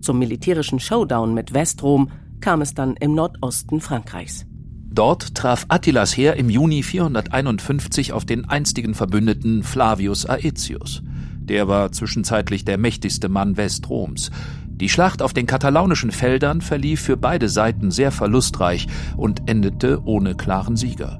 Zum 0.00 0.20
militärischen 0.20 0.78
Showdown 0.78 1.34
mit 1.34 1.54
Westrom 1.54 2.12
kam 2.40 2.62
es 2.62 2.74
dann 2.74 2.94
im 2.94 3.12
Nordosten 3.12 3.80
Frankreichs. 3.80 4.46
Dort 4.88 5.34
traf 5.34 5.66
Attilas 5.68 6.16
Heer 6.16 6.36
im 6.36 6.48
Juni 6.48 6.84
451 6.84 8.12
auf 8.12 8.24
den 8.24 8.48
einstigen 8.48 8.94
Verbündeten 8.94 9.64
Flavius 9.64 10.26
Aetius. 10.26 11.02
Der 11.48 11.66
war 11.66 11.92
zwischenzeitlich 11.92 12.64
der 12.64 12.78
mächtigste 12.78 13.28
Mann 13.28 13.56
Westroms. 13.56 14.30
Die 14.66 14.88
Schlacht 14.88 15.22
auf 15.22 15.32
den 15.32 15.46
katalaunischen 15.46 16.10
Feldern 16.12 16.60
verlief 16.60 17.00
für 17.00 17.16
beide 17.16 17.48
Seiten 17.48 17.90
sehr 17.90 18.12
verlustreich 18.12 18.86
und 19.16 19.48
endete 19.48 20.02
ohne 20.04 20.34
klaren 20.34 20.76
Sieger. 20.76 21.18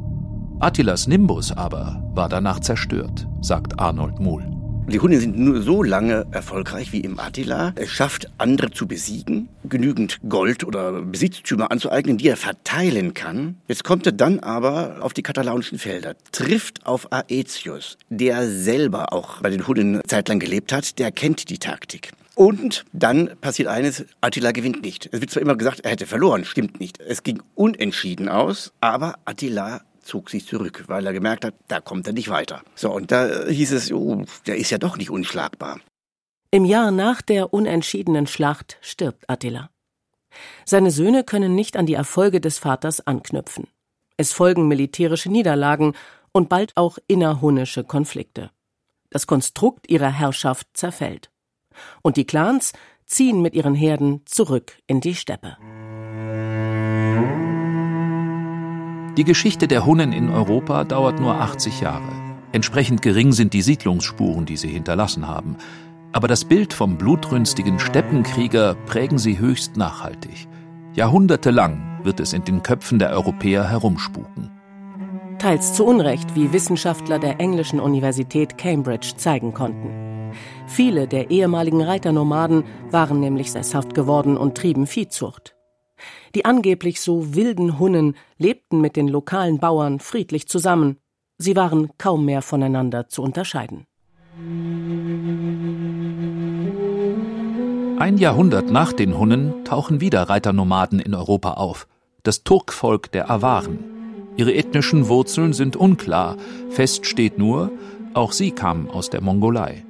Attilas 0.60 1.06
Nimbus 1.06 1.52
aber 1.52 2.02
war 2.14 2.28
danach 2.28 2.60
zerstört, 2.60 3.26
sagt 3.40 3.80
Arnold 3.80 4.20
Muhl. 4.20 4.44
Die 4.90 5.00
Hunde 5.00 5.20
sind 5.20 5.38
nur 5.38 5.60
so 5.60 5.82
lange 5.82 6.26
erfolgreich 6.30 6.92
wie 6.92 7.00
im 7.00 7.20
Attila. 7.20 7.72
Es 7.74 7.90
schafft, 7.90 8.30
andere 8.38 8.70
zu 8.70 8.86
besiegen, 8.86 9.48
genügend 9.68 10.18
Gold 10.28 10.64
oder 10.64 11.02
Besitztümer 11.02 11.70
anzueignen, 11.70 12.18
die 12.18 12.28
er 12.28 12.36
verteilen 12.36 13.14
kann. 13.14 13.56
Jetzt 13.68 13.84
kommt 13.84 14.06
er 14.06 14.12
dann 14.12 14.40
aber 14.40 14.98
auf 15.00 15.12
die 15.12 15.22
katalaunischen 15.22 15.78
Felder, 15.78 16.14
trifft 16.32 16.86
auf 16.86 17.12
Aetius, 17.12 17.98
der 18.08 18.48
selber 18.48 19.12
auch 19.12 19.40
bei 19.40 19.50
den 19.50 19.66
Hunden 19.66 20.00
zeitlang 20.06 20.38
gelebt 20.38 20.72
hat, 20.72 20.98
der 20.98 21.12
kennt 21.12 21.50
die 21.50 21.58
Taktik. 21.58 22.12
Und 22.34 22.84
dann 22.92 23.30
passiert 23.40 23.66
eines, 23.66 24.04
Attila 24.20 24.52
gewinnt 24.52 24.82
nicht. 24.82 25.08
Es 25.10 25.20
wird 25.20 25.30
zwar 25.30 25.42
immer 25.42 25.56
gesagt, 25.56 25.80
er 25.80 25.90
hätte 25.90 26.06
verloren, 26.06 26.44
stimmt 26.44 26.78
nicht. 26.78 27.00
Es 27.00 27.24
ging 27.24 27.42
unentschieden 27.56 28.28
aus, 28.28 28.72
aber 28.80 29.16
Attila 29.24 29.80
zog 30.08 30.30
sich 30.30 30.46
zurück, 30.46 30.84
weil 30.86 31.04
er 31.04 31.12
gemerkt 31.12 31.44
hat, 31.44 31.54
da 31.66 31.80
kommt 31.80 32.06
er 32.06 32.12
nicht 32.12 32.28
weiter. 32.30 32.62
So, 32.74 32.92
und 32.92 33.10
da 33.10 33.46
hieß 33.48 33.72
es, 33.72 33.92
oh, 33.92 34.24
der 34.46 34.56
ist 34.56 34.70
ja 34.70 34.78
doch 34.78 34.96
nicht 34.96 35.10
unschlagbar. 35.10 35.80
Im 36.50 36.64
Jahr 36.64 36.90
nach 36.90 37.20
der 37.20 37.52
unentschiedenen 37.52 38.26
Schlacht 38.26 38.78
stirbt 38.80 39.28
Attila. 39.28 39.68
Seine 40.64 40.90
Söhne 40.90 41.22
können 41.22 41.54
nicht 41.54 41.76
an 41.76 41.84
die 41.84 41.92
Erfolge 41.92 42.40
des 42.40 42.56
Vaters 42.58 43.06
anknüpfen. 43.06 43.66
Es 44.16 44.32
folgen 44.32 44.66
militärische 44.66 45.30
Niederlagen 45.30 45.92
und 46.32 46.48
bald 46.48 46.74
auch 46.74 46.96
innerhunnische 47.06 47.84
Konflikte. 47.84 48.50
Das 49.10 49.26
Konstrukt 49.26 49.90
ihrer 49.90 50.10
Herrschaft 50.10 50.68
zerfällt. 50.72 51.30
Und 52.00 52.16
die 52.16 52.24
Clans 52.24 52.72
ziehen 53.04 53.42
mit 53.42 53.54
ihren 53.54 53.74
Herden 53.74 54.22
zurück 54.24 54.78
in 54.86 55.02
die 55.02 55.16
Steppe. 55.16 55.58
Die 59.18 59.24
Geschichte 59.24 59.68
der 59.68 59.84
Hunnen 59.84 60.12
in 60.12 60.30
Europa 60.30 60.84
dauert 60.84 61.20
nur 61.20 61.34
80 61.34 61.82
Jahre. 61.82 62.28
Entsprechend 62.52 63.02
gering 63.02 63.32
sind 63.32 63.52
die 63.52 63.60
Siedlungsspuren, 63.60 64.46
die 64.46 64.56
sie 64.56 64.68
hinterlassen 64.68 65.28
haben. 65.28 65.58
Aber 66.12 66.28
das 66.28 66.44
Bild 66.44 66.72
vom 66.72 66.96
blutrünstigen 66.96 67.78
Steppenkrieger 67.78 68.74
prägen 68.86 69.18
sie 69.18 69.38
höchst 69.38 69.76
nachhaltig. 69.76 70.48
Jahrhundertelang 70.94 72.00
wird 72.02 72.20
es 72.20 72.32
in 72.32 72.44
den 72.44 72.62
Köpfen 72.62 72.98
der 72.98 73.10
Europäer 73.10 73.68
herumspuken. 73.68 74.50
Teils 75.38 75.74
zu 75.74 75.84
Unrecht, 75.84 76.34
wie 76.34 76.52
Wissenschaftler 76.52 77.18
der 77.18 77.38
englischen 77.38 77.78
Universität 77.78 78.58
Cambridge 78.58 79.14
zeigen 79.16 79.54
konnten. 79.54 80.32
Viele 80.66 81.06
der 81.06 81.30
ehemaligen 81.30 81.82
Reiternomaden 81.82 82.64
waren 82.90 83.20
nämlich 83.20 83.52
sesshaft 83.52 83.94
geworden 83.94 84.36
und 84.36 84.56
trieben 84.56 84.86
Viehzucht. 84.86 85.54
Die 86.34 86.44
angeblich 86.44 87.00
so 87.00 87.34
wilden 87.34 87.78
Hunnen 87.78 88.16
lebten 88.36 88.80
mit 88.80 88.96
den 88.96 89.08
lokalen 89.08 89.58
Bauern 89.58 90.00
friedlich 90.00 90.48
zusammen. 90.48 90.98
Sie 91.38 91.54
waren 91.54 91.90
kaum 91.98 92.24
mehr 92.24 92.42
voneinander 92.42 93.08
zu 93.08 93.22
unterscheiden. 93.22 93.86
Ein 97.98 98.18
Jahrhundert 98.18 98.70
nach 98.70 98.92
den 98.92 99.18
Hunnen 99.18 99.64
tauchen 99.64 100.00
wieder 100.00 100.22
Reiternomaden 100.28 101.00
in 101.00 101.14
Europa 101.14 101.54
auf. 101.54 101.88
Das 102.22 102.44
Turkvolk 102.44 103.10
der 103.10 103.30
Awaren. 103.30 103.80
Ihre 104.36 104.54
ethnischen 104.54 105.08
Wurzeln 105.08 105.52
sind 105.52 105.74
unklar. 105.74 106.36
Fest 106.70 107.06
steht 107.06 107.38
nur, 107.38 107.72
auch 108.14 108.30
sie 108.30 108.52
kamen 108.52 108.88
aus 108.88 109.10
der 109.10 109.20
Mongolei. 109.20 109.84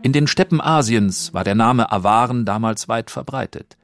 In 0.00 0.12
den 0.12 0.26
Steppen 0.26 0.62
Asiens 0.62 1.34
war 1.34 1.44
der 1.44 1.54
Name 1.54 1.92
Awaren 1.92 2.46
damals 2.46 2.88
weit 2.88 3.10
verbreitet. 3.10 3.76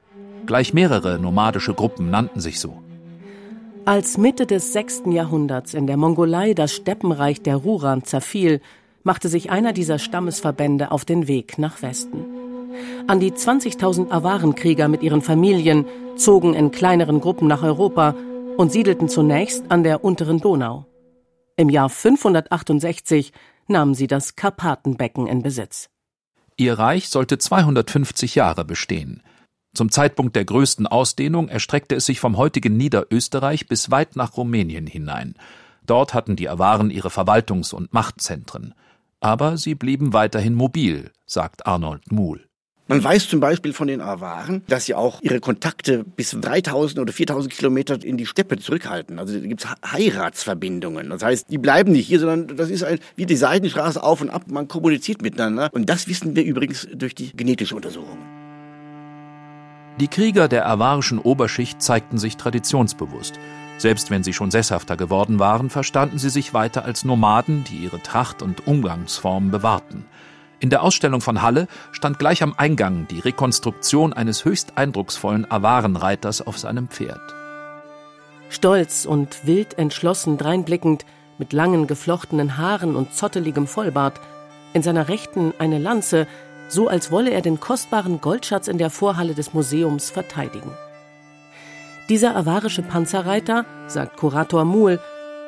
Gleich 0.47 0.73
mehrere 0.73 1.19
nomadische 1.19 1.75
Gruppen 1.75 2.09
nannten 2.09 2.39
sich 2.39 2.59
so. 2.59 2.81
Als 3.85 4.17
Mitte 4.17 4.45
des 4.45 4.73
6. 4.73 5.03
Jahrhunderts 5.11 5.73
in 5.73 5.87
der 5.87 5.97
Mongolei 5.97 6.53
das 6.53 6.73
Steppenreich 6.73 7.41
der 7.41 7.55
Ruran 7.55 8.03
zerfiel, 8.03 8.61
machte 9.03 9.29
sich 9.29 9.49
einer 9.49 9.73
dieser 9.73 9.99
Stammesverbände 9.99 10.91
auf 10.91 11.05
den 11.05 11.27
Weg 11.27 11.57
nach 11.57 11.81
Westen. 11.81 12.25
An 13.07 13.19
die 13.19 13.31
20.000 13.31 14.11
Awarenkrieger 14.11 14.87
mit 14.87 15.01
ihren 15.01 15.21
Familien 15.21 15.85
zogen 16.15 16.53
in 16.53 16.71
kleineren 16.71 17.19
Gruppen 17.19 17.47
nach 17.47 17.63
Europa 17.63 18.15
und 18.57 18.71
siedelten 18.71 19.09
zunächst 19.09 19.63
an 19.69 19.83
der 19.83 20.03
unteren 20.03 20.39
Donau. 20.39 20.85
Im 21.55 21.69
Jahr 21.69 21.89
568 21.89 23.33
nahmen 23.67 23.95
sie 23.95 24.07
das 24.07 24.35
Karpatenbecken 24.35 25.27
in 25.27 25.41
Besitz. 25.41 25.89
Ihr 26.57 26.77
Reich 26.77 27.09
sollte 27.09 27.37
250 27.37 28.35
Jahre 28.35 28.65
bestehen. 28.65 29.23
Zum 29.73 29.91
Zeitpunkt 29.91 30.35
der 30.35 30.45
größten 30.45 30.87
Ausdehnung 30.87 31.47
erstreckte 31.47 31.95
es 31.95 32.05
sich 32.05 32.19
vom 32.19 32.37
heutigen 32.37 32.75
Niederösterreich 32.75 33.67
bis 33.67 33.91
weit 33.91 34.15
nach 34.15 34.35
Rumänien 34.35 34.87
hinein. 34.87 35.35
Dort 35.85 36.13
hatten 36.13 36.35
die 36.35 36.49
Awaren 36.49 36.91
ihre 36.91 37.09
Verwaltungs- 37.09 37.73
und 37.73 37.93
Machtzentren. 37.93 38.73
Aber 39.21 39.57
sie 39.57 39.75
blieben 39.75 40.13
weiterhin 40.13 40.55
mobil, 40.55 41.11
sagt 41.25 41.65
Arnold 41.65 42.11
Muhl. 42.11 42.45
Man 42.89 43.03
weiß 43.03 43.29
zum 43.29 43.39
Beispiel 43.39 43.71
von 43.71 43.87
den 43.87 44.01
Awaren, 44.01 44.63
dass 44.67 44.85
sie 44.85 44.95
auch 44.95 45.21
ihre 45.21 45.39
Kontakte 45.39 46.03
bis 46.03 46.31
3000 46.31 46.99
oder 46.99 47.13
4000 47.13 47.53
Kilometer 47.53 48.03
in 48.03 48.17
die 48.17 48.25
Steppe 48.25 48.57
zurückhalten. 48.57 49.19
Also 49.19 49.39
da 49.39 49.45
gibt 49.45 49.63
es 49.63 49.69
Heiratsverbindungen. 49.93 51.11
Das 51.11 51.21
heißt, 51.21 51.51
die 51.51 51.59
bleiben 51.59 51.91
nicht 51.91 52.07
hier, 52.07 52.19
sondern 52.19 52.57
das 52.57 52.71
ist 52.71 52.83
ein, 52.83 52.97
wie 53.15 53.27
die 53.27 53.35
Seitenstraße 53.35 54.01
auf 54.01 54.21
und 54.21 54.31
ab. 54.31 54.45
Man 54.47 54.67
kommuniziert 54.67 55.21
miteinander. 55.21 55.69
Und 55.71 55.87
das 55.87 56.07
wissen 56.07 56.35
wir 56.35 56.43
übrigens 56.43 56.87
durch 56.91 57.13
die 57.13 57.31
genetische 57.37 57.75
Untersuchung. 57.75 58.17
Die 59.99 60.07
Krieger 60.07 60.47
der 60.47 60.65
avarischen 60.65 61.19
Oberschicht 61.19 61.83
zeigten 61.83 62.17
sich 62.17 62.37
traditionsbewusst. 62.37 63.35
Selbst 63.79 64.11
wenn 64.11 64.23
sie 64.23 64.33
schon 64.33 64.51
sesshafter 64.51 64.97
geworden 64.97 65.39
waren, 65.39 65.69
verstanden 65.69 66.19
sie 66.19 66.29
sich 66.29 66.53
weiter 66.53 66.83
als 66.83 67.05
Nomaden, 67.05 67.63
die 67.63 67.77
ihre 67.77 68.03
Tracht 68.03 68.41
und 68.41 68.67
Umgangsform 68.67 69.51
bewahrten. 69.51 70.05
In 70.59 70.69
der 70.69 70.83
Ausstellung 70.83 71.21
von 71.21 71.41
Halle 71.41 71.69
stand 71.93 72.19
gleich 72.19 72.43
am 72.43 72.53
Eingang 72.57 73.07
die 73.07 73.19
Rekonstruktion 73.19 74.11
eines 74.11 74.43
höchst 74.43 74.77
eindrucksvollen 74.77 75.49
Awarenreiters 75.49 76.45
auf 76.45 76.57
seinem 76.57 76.89
Pferd. 76.89 77.21
Stolz 78.49 79.05
und 79.05 79.45
wild 79.45 79.77
entschlossen 79.77 80.37
dreinblickend, 80.37 81.05
mit 81.37 81.53
langen 81.53 81.87
geflochtenen 81.87 82.57
Haaren 82.57 82.97
und 82.97 83.13
zotteligem 83.15 83.65
Vollbart, 83.65 84.19
in 84.73 84.83
seiner 84.83 85.07
Rechten 85.07 85.53
eine 85.57 85.77
Lanze, 85.77 86.27
so 86.67 86.89
als 86.89 87.11
wolle 87.11 87.31
er 87.31 87.41
den 87.41 87.61
kostbaren 87.61 88.19
Goldschatz 88.19 88.67
in 88.67 88.77
der 88.77 88.89
Vorhalle 88.89 89.35
des 89.35 89.53
Museums 89.53 90.09
verteidigen. 90.09 90.71
Dieser 92.09 92.35
avarische 92.35 92.81
Panzerreiter, 92.81 93.65
sagt 93.85 94.17
Kurator 94.17 94.65
Muhl, 94.65 94.99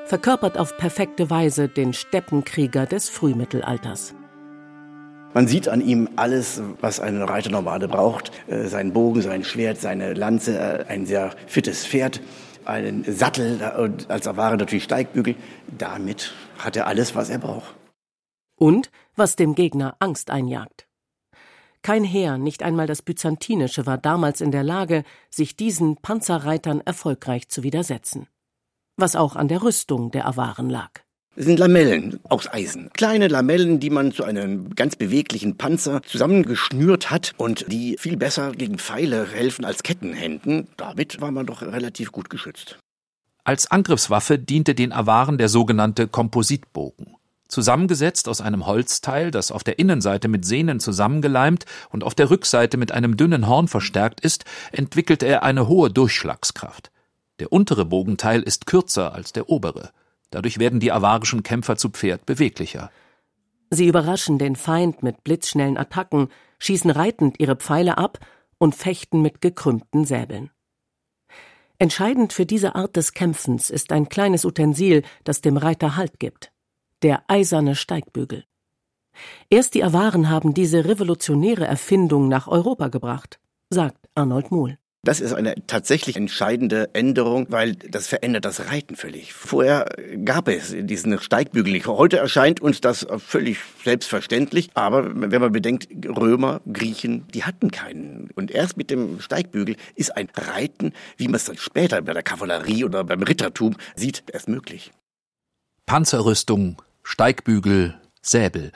verkörpert 0.05 0.59
auf 0.59 0.77
perfekte 0.77 1.31
Weise 1.31 1.67
den 1.67 1.91
Steppenkrieger 1.91 2.85
des 2.85 3.09
Frühmittelalters. 3.09 4.13
Man 5.33 5.47
sieht 5.47 5.67
an 5.67 5.81
ihm 5.81 6.07
alles, 6.17 6.61
was 6.79 6.99
ein 6.99 7.19
Reiternomade 7.19 7.87
braucht. 7.87 8.31
Äh, 8.47 8.67
seinen 8.67 8.93
Bogen, 8.93 9.23
sein 9.23 9.43
Schwert, 9.43 9.79
seine 9.79 10.13
Lanze, 10.13 10.59
äh, 10.59 10.85
ein 10.87 11.07
sehr 11.07 11.31
fittes 11.47 11.87
Pferd, 11.87 12.21
einen 12.65 13.05
Sattel 13.05 13.59
und 13.79 14.11
als 14.11 14.27
Aware 14.27 14.57
natürlich 14.57 14.83
Steigbügel. 14.83 15.35
Damit 15.75 16.31
hat 16.59 16.75
er 16.75 16.85
alles, 16.85 17.15
was 17.15 17.31
er 17.31 17.39
braucht. 17.39 17.73
Und 18.55 18.91
was 19.15 19.35
dem 19.35 19.55
Gegner 19.55 19.95
Angst 19.99 20.29
einjagt. 20.29 20.85
Kein 21.83 22.03
Heer, 22.03 22.37
nicht 22.37 22.61
einmal 22.61 22.85
das 22.85 23.01
byzantinische, 23.01 23.87
war 23.87 23.97
damals 23.97 24.39
in 24.39 24.51
der 24.51 24.63
Lage, 24.63 25.03
sich 25.31 25.55
diesen 25.55 25.97
Panzerreitern 25.97 26.81
erfolgreich 26.81 27.49
zu 27.49 27.63
widersetzen. 27.63 28.27
Was 28.97 29.15
auch 29.15 29.35
an 29.35 29.47
der 29.47 29.63
Rüstung 29.63 30.11
der 30.11 30.27
Awaren 30.27 30.69
lag. 30.69 30.91
Das 31.35 31.45
sind 31.45 31.59
Lamellen 31.59 32.19
aus 32.27 32.51
Eisen. 32.51 32.89
Kleine 32.93 33.29
Lamellen, 33.29 33.79
die 33.79 33.89
man 33.89 34.11
zu 34.11 34.25
einem 34.25 34.75
ganz 34.75 34.97
beweglichen 34.97 35.57
Panzer 35.57 36.03
zusammengeschnürt 36.03 37.09
hat 37.09 37.33
und 37.37 37.71
die 37.71 37.95
viel 37.97 38.17
besser 38.17 38.51
gegen 38.51 38.77
Pfeile 38.77 39.25
helfen 39.25 39.63
als 39.63 39.81
Kettenhänden. 39.81 40.67
Damit 40.75 41.21
war 41.21 41.31
man 41.31 41.45
doch 41.45 41.61
relativ 41.61 42.11
gut 42.11 42.29
geschützt. 42.29 42.77
Als 43.43 43.71
Angriffswaffe 43.71 44.37
diente 44.37 44.75
den 44.75 44.91
Awaren 44.91 45.37
der 45.37 45.49
sogenannte 45.49 46.07
Kompositbogen. 46.07 47.15
Zusammengesetzt 47.51 48.29
aus 48.29 48.39
einem 48.39 48.65
Holzteil, 48.65 49.29
das 49.29 49.51
auf 49.51 49.65
der 49.65 49.77
Innenseite 49.77 50.29
mit 50.29 50.45
Sehnen 50.45 50.79
zusammengeleimt 50.79 51.65
und 51.89 52.05
auf 52.05 52.15
der 52.15 52.29
Rückseite 52.29 52.77
mit 52.77 52.93
einem 52.93 53.17
dünnen 53.17 53.45
Horn 53.45 53.67
verstärkt 53.67 54.21
ist, 54.21 54.45
entwickelte 54.71 55.25
er 55.25 55.43
eine 55.43 55.67
hohe 55.67 55.91
Durchschlagskraft. 55.91 56.91
Der 57.39 57.51
untere 57.51 57.83
Bogenteil 57.83 58.41
ist 58.41 58.67
kürzer 58.67 59.13
als 59.13 59.33
der 59.33 59.49
obere. 59.49 59.91
Dadurch 60.29 60.59
werden 60.59 60.79
die 60.79 60.93
avarischen 60.93 61.43
Kämpfer 61.43 61.75
zu 61.75 61.89
Pferd 61.89 62.25
beweglicher. 62.25 62.89
Sie 63.69 63.85
überraschen 63.85 64.37
den 64.37 64.55
Feind 64.55 65.03
mit 65.03 65.25
blitzschnellen 65.25 65.77
Attacken, 65.77 66.29
schießen 66.59 66.89
reitend 66.89 67.37
ihre 67.41 67.57
Pfeile 67.57 67.97
ab 67.97 68.19
und 68.59 68.75
fechten 68.75 69.21
mit 69.21 69.41
gekrümmten 69.41 70.05
Säbeln. 70.05 70.51
Entscheidend 71.79 72.31
für 72.31 72.45
diese 72.45 72.75
Art 72.75 72.95
des 72.95 73.11
Kämpfens 73.11 73.69
ist 73.69 73.91
ein 73.91 74.07
kleines 74.07 74.45
Utensil, 74.45 75.03
das 75.25 75.41
dem 75.41 75.57
Reiter 75.57 75.97
Halt 75.97 76.17
gibt. 76.19 76.50
Der 77.03 77.23
eiserne 77.27 77.75
Steigbügel. 77.75 78.43
Erst 79.49 79.73
die 79.73 79.83
Awaren 79.83 80.29
haben 80.29 80.53
diese 80.53 80.85
revolutionäre 80.85 81.65
Erfindung 81.65 82.27
nach 82.27 82.47
Europa 82.47 82.89
gebracht, 82.89 83.39
sagt 83.69 84.07
Arnold 84.15 84.51
Muhl. 84.51 84.77
Das 85.03 85.19
ist 85.19 85.33
eine 85.33 85.55
tatsächlich 85.65 86.15
entscheidende 86.15 86.93
Änderung, 86.93 87.47
weil 87.49 87.73
das 87.73 88.07
verändert 88.07 88.45
das 88.45 88.67
Reiten 88.67 88.95
völlig. 88.95 89.33
Vorher 89.33 89.89
gab 90.23 90.47
es 90.47 90.75
diesen 90.77 91.19
Steigbügel 91.19 91.73
nicht. 91.73 91.87
Heute 91.87 92.17
erscheint 92.17 92.59
uns 92.59 92.81
das 92.81 93.07
völlig 93.17 93.57
selbstverständlich. 93.83 94.69
Aber 94.75 95.09
wenn 95.15 95.41
man 95.41 95.51
bedenkt, 95.51 95.87
Römer, 96.05 96.61
Griechen, 96.71 97.25
die 97.33 97.43
hatten 97.45 97.71
keinen. 97.71 98.29
Und 98.35 98.51
erst 98.51 98.77
mit 98.77 98.91
dem 98.91 99.19
Steigbügel 99.19 99.75
ist 99.95 100.15
ein 100.15 100.27
Reiten, 100.35 100.93
wie 101.17 101.25
man 101.25 101.35
es 101.35 101.45
dann 101.45 101.57
später 101.57 102.03
bei 102.03 102.13
der 102.13 102.21
Kavallerie 102.21 102.85
oder 102.85 103.03
beim 103.03 103.23
Rittertum 103.23 103.77
sieht, 103.95 104.23
erst 104.31 104.49
möglich. 104.49 104.91
Panzerrüstung, 105.87 106.77
Steigbügel, 107.03 107.99
Säbel. 108.21 108.71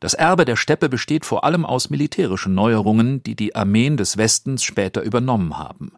Das 0.00 0.14
Erbe 0.14 0.44
der 0.44 0.56
Steppe 0.56 0.88
besteht 0.88 1.26
vor 1.26 1.44
allem 1.44 1.66
aus 1.66 1.90
militärischen 1.90 2.54
Neuerungen, 2.54 3.22
die 3.22 3.36
die 3.36 3.54
Armeen 3.54 3.96
des 3.96 4.16
Westens 4.16 4.62
später 4.62 5.02
übernommen 5.02 5.58
haben. 5.58 5.92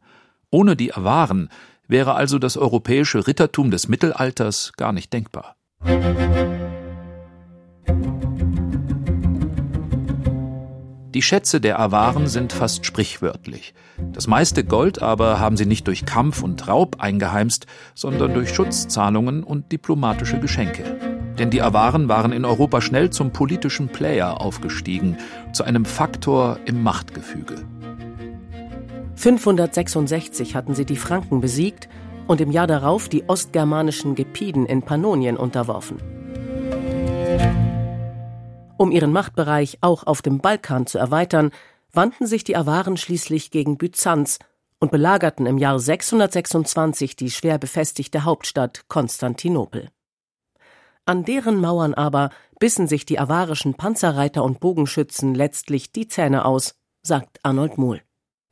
Ohne 0.51 0.77
die 0.77 0.93
Awaren 0.93 1.49
wäre 1.87 2.15
also 2.15 2.39
das 2.39 2.57
europäische 2.57 3.27
Rittertum 3.27 3.71
des 3.71 3.89
Mittelalters 3.89 4.73
gar 4.77 4.93
nicht 4.93 5.13
denkbar. 5.13 5.57
Die 11.15 11.23
Schätze 11.23 11.61
der 11.61 11.79
Awaren 11.79 12.27
sind 12.27 12.55
fast 12.55 12.87
sprichwörtlich. 12.87 13.75
Das 14.13 14.27
meiste 14.27 14.65
Gold 14.65 15.03
aber 15.03 15.39
haben 15.39 15.59
sie 15.59 15.67
nicht 15.67 15.87
durch 15.87 16.07
Kampf 16.07 16.43
und 16.43 16.67
Raub 16.67 16.97
eingeheimst, 17.01 17.67
sondern 17.95 18.33
durch 18.33 18.55
Schutzzahlungen 18.55 19.45
und 19.45 19.71
diplomatische 19.71 20.41
Geschenke. 20.41 21.12
Denn 21.39 21.51
die 21.51 21.63
Awaren 21.63 22.09
waren 22.09 22.33
in 22.33 22.45
Europa 22.45 22.81
schnell 22.81 23.11
zum 23.11 23.33
politischen 23.33 23.89
Player 23.89 24.41
aufgestiegen, 24.41 25.17
zu 25.53 25.65
einem 25.65 25.85
Faktor 25.85 26.59
im 26.67 26.83
Machtgefüge. 26.83 27.65
566 29.15 30.55
hatten 30.55 30.75
sie 30.75 30.85
die 30.85 30.97
Franken 30.97 31.41
besiegt 31.41 31.89
und 32.27 32.41
im 32.41 32.51
Jahr 32.51 32.67
darauf 32.67 33.09
die 33.09 33.29
ostgermanischen 33.29 34.15
Gepiden 34.15 34.67
in 34.67 34.83
Pannonien 34.83 35.37
unterworfen. 35.37 35.99
Um 38.77 38.91
ihren 38.91 39.13
Machtbereich 39.13 39.79
auch 39.81 40.05
auf 40.05 40.23
dem 40.23 40.39
Balkan 40.39 40.87
zu 40.87 40.99
erweitern, 40.99 41.51
wandten 41.93 42.27
sich 42.27 42.43
die 42.43 42.57
Awaren 42.57 42.97
schließlich 42.97 43.51
gegen 43.51 43.79
Byzanz 43.79 44.39
und 44.81 44.91
belagerten 44.91 45.47
im 45.47 45.59
Jahr 45.59 45.79
626 45.79 47.15
die 47.15 47.31
schwer 47.31 47.59
befestigte 47.59 48.25
Hauptstadt 48.25 48.89
Konstantinopel. 48.89 49.89
An 51.05 51.25
deren 51.25 51.61
Mauern 51.61 51.95
aber 51.95 52.31
bissen 52.61 52.87
sich 52.87 53.05
die 53.05 53.19
avarischen 53.19 53.75
Panzerreiter 53.75 54.45
und 54.45 54.61
Bogenschützen 54.61 55.35
letztlich 55.35 55.91
die 55.91 56.07
Zähne 56.07 56.45
aus, 56.45 56.77
sagt 57.03 57.41
Arnold 57.43 57.77
Muhl. 57.77 58.03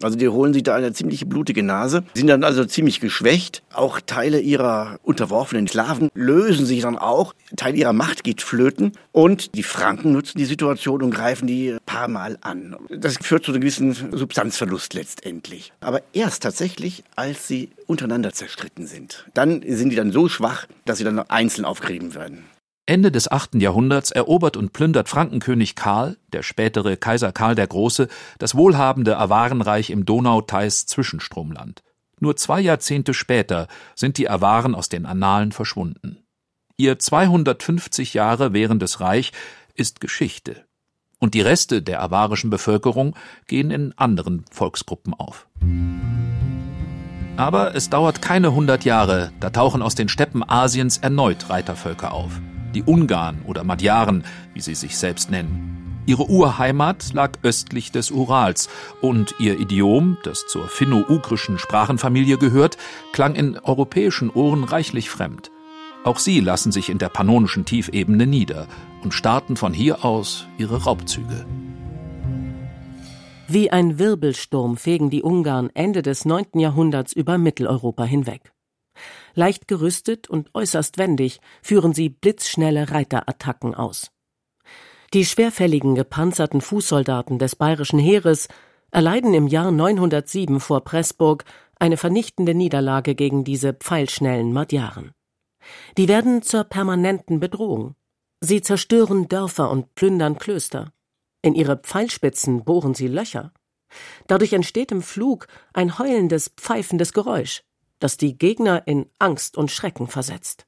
Also 0.02 0.16
die 0.16 0.28
holen 0.28 0.52
sich 0.52 0.62
da 0.62 0.74
eine 0.74 0.92
ziemlich 0.92 1.28
blutige 1.28 1.62
Nase, 1.62 2.04
sind 2.14 2.28
dann 2.28 2.44
also 2.44 2.64
ziemlich 2.64 3.00
geschwächt. 3.00 3.62
Auch 3.72 4.00
Teile 4.00 4.40
ihrer 4.40 4.98
unterworfenen 5.02 5.68
Sklaven 5.68 6.10
lösen 6.14 6.66
sich 6.66 6.80
dann 6.82 6.98
auch. 6.98 7.34
Teil 7.56 7.76
ihrer 7.76 7.92
Macht 7.92 8.24
geht 8.24 8.42
flöten. 8.42 8.92
Und 9.12 9.54
die 9.54 9.62
Franken 9.62 10.12
nutzen 10.12 10.38
die 10.38 10.44
Situation 10.44 11.02
und 11.02 11.10
greifen 11.10 11.46
die 11.46 11.76
paar 11.86 12.08
Mal 12.08 12.38
an. 12.40 12.76
Das 12.88 13.16
führt 13.20 13.44
zu 13.44 13.52
einem 13.52 13.60
gewissen 13.60 13.94
Substanzverlust 14.12 14.94
letztendlich. 14.94 15.72
Aber 15.80 16.02
erst 16.12 16.42
tatsächlich, 16.42 17.04
als 17.16 17.48
sie 17.48 17.70
untereinander 17.86 18.32
zerstritten 18.32 18.86
sind. 18.86 19.26
Dann 19.34 19.62
sind 19.66 19.90
die 19.90 19.96
dann 19.96 20.12
so 20.12 20.28
schwach, 20.28 20.66
dass 20.84 20.98
sie 20.98 21.04
dann 21.04 21.18
einzeln 21.18 21.64
aufgerieben 21.64 22.14
werden. 22.14 22.44
Ende 22.86 23.12
des 23.12 23.30
8. 23.30 23.54
Jahrhunderts 23.56 24.10
erobert 24.10 24.56
und 24.56 24.72
plündert 24.72 25.08
Frankenkönig 25.08 25.76
Karl, 25.76 26.16
der 26.32 26.42
spätere 26.42 26.96
Kaiser 26.96 27.32
Karl 27.32 27.54
der 27.54 27.66
Große, 27.66 28.08
das 28.38 28.54
wohlhabende 28.54 29.16
Awarenreich 29.16 29.90
im 29.90 30.04
Donau-Theiß-Zwischenstromland. 30.04 31.82
Nur 32.18 32.36
zwei 32.36 32.60
Jahrzehnte 32.60 33.14
später 33.14 33.68
sind 33.94 34.18
die 34.18 34.28
Awaren 34.28 34.74
aus 34.74 34.88
den 34.88 35.06
Annalen 35.06 35.52
verschwunden. 35.52 36.18
Ihr 36.76 36.98
250 36.98 38.14
Jahre 38.14 38.52
währendes 38.52 39.00
Reich 39.00 39.32
ist 39.74 40.00
Geschichte. 40.00 40.64
Und 41.18 41.34
die 41.34 41.42
Reste 41.42 41.82
der 41.82 42.02
awarischen 42.02 42.50
Bevölkerung 42.50 43.14
gehen 43.46 43.70
in 43.70 43.96
anderen 43.98 44.44
Volksgruppen 44.50 45.14
auf. 45.14 45.46
Aber 47.36 47.74
es 47.74 47.88
dauert 47.88 48.20
keine 48.20 48.52
hundert 48.52 48.84
Jahre, 48.84 49.32
da 49.40 49.50
tauchen 49.50 49.80
aus 49.80 49.94
den 49.94 50.08
Steppen 50.08 50.42
Asiens 50.46 50.98
erneut 50.98 51.48
Reitervölker 51.50 52.12
auf 52.12 52.40
die 52.74 52.82
Ungarn 52.82 53.42
oder 53.46 53.64
Magyaren, 53.64 54.24
wie 54.54 54.60
sie 54.60 54.74
sich 54.74 54.96
selbst 54.96 55.30
nennen. 55.30 56.02
Ihre 56.06 56.28
Urheimat 56.28 57.12
lag 57.12 57.32
östlich 57.42 57.92
des 57.92 58.10
Urals 58.10 58.68
und 59.00 59.34
ihr 59.38 59.60
Idiom, 59.60 60.16
das 60.24 60.46
zur 60.46 60.66
finno-ugrischen 60.66 61.58
Sprachenfamilie 61.58 62.38
gehört, 62.38 62.78
klang 63.12 63.34
in 63.34 63.58
europäischen 63.58 64.30
Ohren 64.30 64.64
reichlich 64.64 65.10
fremd. 65.10 65.50
Auch 66.02 66.18
sie 66.18 66.40
lassen 66.40 66.72
sich 66.72 66.88
in 66.88 66.98
der 66.98 67.10
pannonischen 67.10 67.64
Tiefebene 67.64 68.26
nieder 68.26 68.66
und 69.02 69.12
starten 69.12 69.56
von 69.56 69.74
hier 69.74 70.04
aus 70.04 70.46
ihre 70.56 70.84
Raubzüge. 70.84 71.46
Wie 73.46 73.70
ein 73.70 73.98
Wirbelsturm 73.98 74.76
fegen 74.76 75.10
die 75.10 75.22
Ungarn 75.22 75.70
Ende 75.74 76.02
des 76.02 76.24
9. 76.24 76.58
Jahrhunderts 76.58 77.12
über 77.12 77.36
Mitteleuropa 77.36 78.04
hinweg. 78.04 78.52
Leicht 79.34 79.68
gerüstet 79.68 80.28
und 80.28 80.50
äußerst 80.54 80.98
wendig 80.98 81.40
führen 81.62 81.92
sie 81.92 82.08
blitzschnelle 82.08 82.90
Reiterattacken 82.90 83.74
aus. 83.74 84.10
Die 85.12 85.24
schwerfälligen 85.24 85.94
gepanzerten 85.94 86.60
Fußsoldaten 86.60 87.38
des 87.38 87.56
bayerischen 87.56 87.98
Heeres 87.98 88.48
erleiden 88.92 89.34
im 89.34 89.48
Jahr 89.48 89.72
907 89.72 90.60
vor 90.60 90.82
Pressburg 90.84 91.44
eine 91.78 91.96
vernichtende 91.96 92.54
Niederlage 92.54 93.14
gegen 93.14 93.42
diese 93.44 93.72
pfeilschnellen 93.72 94.52
Magyaren. 94.52 95.12
Die 95.98 96.08
werden 96.08 96.42
zur 96.42 96.64
permanenten 96.64 97.40
Bedrohung. 97.40 97.94
Sie 98.40 98.60
zerstören 98.62 99.28
Dörfer 99.28 99.70
und 99.70 99.94
plündern 99.94 100.38
Klöster. 100.38 100.92
In 101.42 101.54
ihre 101.54 101.76
Pfeilspitzen 101.76 102.64
bohren 102.64 102.94
sie 102.94 103.08
Löcher. 103.08 103.52
Dadurch 104.28 104.52
entsteht 104.52 104.92
im 104.92 105.02
Flug 105.02 105.48
ein 105.72 105.98
heulendes, 105.98 106.50
pfeifendes 106.56 107.12
Geräusch 107.12 107.62
das 108.00 108.16
die 108.16 108.36
Gegner 108.36 108.86
in 108.86 109.06
Angst 109.18 109.56
und 109.56 109.70
Schrecken 109.70 110.08
versetzt. 110.08 110.66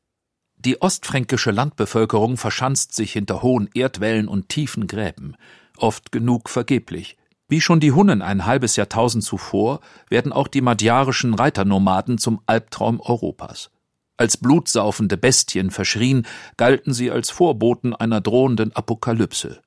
Die 0.56 0.80
ostfränkische 0.80 1.50
Landbevölkerung 1.50 2.36
verschanzt 2.36 2.94
sich 2.94 3.12
hinter 3.12 3.42
hohen 3.42 3.68
Erdwällen 3.74 4.28
und 4.28 4.48
tiefen 4.48 4.86
Gräben, 4.86 5.36
oft 5.76 6.12
genug 6.12 6.48
vergeblich. 6.48 7.16
Wie 7.48 7.60
schon 7.60 7.80
die 7.80 7.92
Hunnen 7.92 8.22
ein 8.22 8.46
halbes 8.46 8.76
Jahrtausend 8.76 9.24
zuvor, 9.24 9.80
werden 10.08 10.32
auch 10.32 10.46
die 10.46 10.60
madjarischen 10.60 11.34
Reiternomaden 11.34 12.16
zum 12.18 12.40
Albtraum 12.46 13.00
Europas. 13.00 13.70
Als 14.16 14.36
blutsaufende 14.36 15.16
Bestien 15.16 15.72
verschrien, 15.72 16.26
galten 16.56 16.94
sie 16.94 17.10
als 17.10 17.30
Vorboten 17.30 17.92
einer 17.92 18.20
drohenden 18.20 18.70
Apokalypse. 18.76 19.60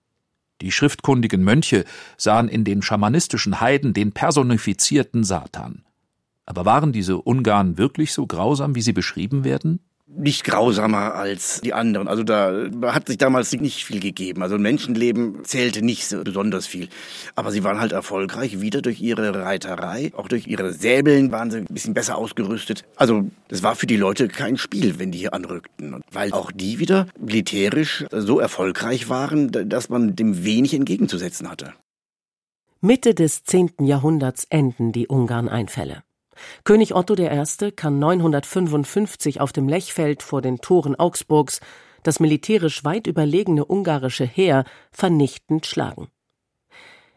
Die 0.62 0.71
schriftkundigen 0.71 1.43
Mönche 1.43 1.84
sahen 2.17 2.47
in 2.47 2.63
den 2.63 2.82
schamanistischen 2.82 3.60
Heiden 3.60 3.93
den 3.93 4.13
personifizierten 4.13 5.25
Satan. 5.25 5.84
Aber 6.45 6.65
waren 6.65 6.91
diese 6.91 7.17
Ungarn 7.17 7.77
wirklich 7.77 8.13
so 8.13 8.27
grausam, 8.27 8.75
wie 8.75 8.81
sie 8.81 8.93
beschrieben 8.93 9.43
werden? 9.43 9.79
nicht 10.17 10.43
grausamer 10.43 11.15
als 11.15 11.62
die 11.62 11.73
anderen. 11.73 12.08
Also 12.08 12.23
da 12.23 12.69
hat 12.84 13.08
sich 13.08 13.17
damals 13.17 13.51
nicht 13.53 13.84
viel 13.84 13.99
gegeben. 13.99 14.43
Also 14.43 14.58
Menschenleben 14.58 15.43
zählte 15.43 15.84
nicht 15.84 16.08
so 16.08 16.23
besonders 16.23 16.67
viel. 16.67 16.89
Aber 17.36 17.51
sie 17.51 17.63
waren 17.63 17.79
halt 17.79 17.91
erfolgreich, 17.91 18.62
wieder 18.62 18.81
durch 18.81 19.01
ihre 19.01 19.43
Reiterei, 19.43 20.12
auch 20.15 20.27
durch 20.27 20.47
ihre 20.47 20.73
Säbeln 20.73 21.31
waren 21.31 21.51
sie 21.51 21.58
ein 21.58 21.65
bisschen 21.65 21.93
besser 21.93 22.17
ausgerüstet. 22.17 22.86
Also 22.95 23.29
das 23.47 23.63
war 23.63 23.75
für 23.75 23.88
die 23.88 23.97
Leute 23.97 24.27
kein 24.27 24.58
Spiel, 24.58 24.99
wenn 24.99 25.12
die 25.12 25.19
hier 25.19 25.34
anrückten. 25.34 26.01
weil 26.12 26.31
auch 26.34 26.51
die 26.51 26.79
wieder 26.79 27.08
militärisch 27.19 28.05
so 28.12 28.39
erfolgreich 28.39 29.10
waren, 29.10 29.51
dass 29.51 29.89
man 29.89 30.15
dem 30.15 30.45
wenig 30.45 30.73
entgegenzusetzen 30.73 31.49
hatte. 31.49 31.73
Mitte 32.81 33.15
des 33.15 33.43
10. 33.43 33.71
Jahrhunderts 33.81 34.45
enden 34.49 34.91
die 34.91 35.08
Ungarn-Einfälle. 35.08 36.03
König 36.63 36.95
Otto 36.95 37.15
I. 37.15 37.71
kann 37.71 38.00
955 38.00 39.41
auf 39.41 39.52
dem 39.52 39.67
Lechfeld 39.67 40.24
vor 40.24 40.41
den 40.41 40.60
Toren 40.60 40.95
Augsburgs 40.95 41.62
das 42.04 42.19
militärisch 42.19 42.84
weit 42.84 43.08
überlegene 43.08 43.65
ungarische 43.65 44.26
Heer 44.26 44.63
vernichtend 44.91 45.65
schlagen. 45.65 46.10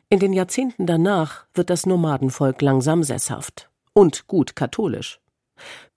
In 0.08 0.18
den 0.18 0.32
Jahrzehnten 0.32 0.86
danach 0.86 1.44
wird 1.52 1.68
das 1.68 1.84
Nomadenvolk 1.84 2.62
langsam 2.62 3.02
sesshaft 3.02 3.68
und 3.92 4.26
gut 4.26 4.56
katholisch. 4.56 5.20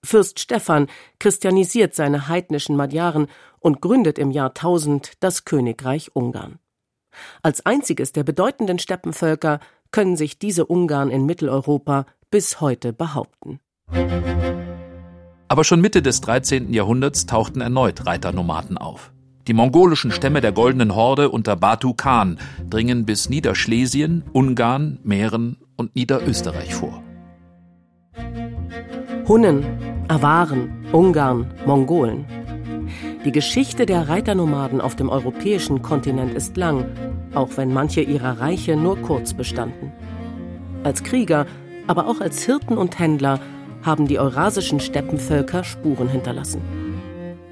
Fürst 0.04 0.40
Stephan 0.40 0.88
christianisiert 1.18 1.94
seine 1.94 2.28
heidnischen 2.28 2.76
Magyaren 2.76 3.28
und 3.60 3.80
gründet 3.80 4.18
im 4.18 4.30
Jahr 4.30 4.50
1000 4.50 5.12
das 5.20 5.44
Königreich 5.44 6.14
Ungarn. 6.14 6.58
Als 7.42 7.64
einziges 7.64 8.12
der 8.12 8.24
bedeutenden 8.24 8.78
Steppenvölker 8.78 9.60
können 9.92 10.16
sich 10.16 10.38
diese 10.38 10.66
Ungarn 10.66 11.10
in 11.10 11.24
Mitteleuropa 11.24 12.06
bis 12.32 12.60
heute 12.60 12.92
behaupten. 12.92 13.60
Aber 15.48 15.64
schon 15.64 15.82
Mitte 15.82 16.02
des 16.02 16.22
13. 16.22 16.72
Jahrhunderts 16.72 17.26
tauchten 17.26 17.60
erneut 17.60 18.06
Reiternomaden 18.06 18.78
auf. 18.78 19.12
Die 19.46 19.52
mongolischen 19.52 20.10
Stämme 20.10 20.40
der 20.40 20.52
Goldenen 20.52 20.94
Horde 20.94 21.28
unter 21.28 21.56
Batu 21.56 21.92
Khan 21.92 22.38
dringen 22.70 23.04
bis 23.04 23.28
Niederschlesien, 23.28 24.24
Ungarn, 24.32 24.98
Mähren 25.04 25.58
und 25.76 25.94
Niederösterreich 25.94 26.74
vor. 26.74 27.02
Hunnen, 29.28 29.64
Awaren, 30.08 30.86
Ungarn, 30.90 31.52
Mongolen. 31.66 32.24
Die 33.26 33.32
Geschichte 33.32 33.84
der 33.84 34.08
Reiternomaden 34.08 34.80
auf 34.80 34.96
dem 34.96 35.10
europäischen 35.10 35.82
Kontinent 35.82 36.32
ist 36.34 36.56
lang, 36.56 36.86
auch 37.34 37.50
wenn 37.56 37.74
manche 37.74 38.00
ihrer 38.00 38.40
Reiche 38.40 38.76
nur 38.76 38.96
kurz 38.96 39.34
bestanden. 39.34 39.92
Als 40.82 41.02
Krieger 41.02 41.46
aber 41.86 42.06
auch 42.06 42.20
als 42.20 42.42
Hirten 42.44 42.76
und 42.76 42.98
Händler 42.98 43.40
haben 43.82 44.06
die 44.06 44.18
eurasischen 44.18 44.80
Steppenvölker 44.80 45.64
Spuren 45.64 46.08
hinterlassen. 46.08 46.62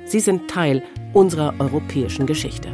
Sie 0.05 0.21
sind 0.21 0.49
Teil 0.49 0.83
unserer 1.13 1.55
europäischen 1.59 2.27
Geschichte. 2.27 2.69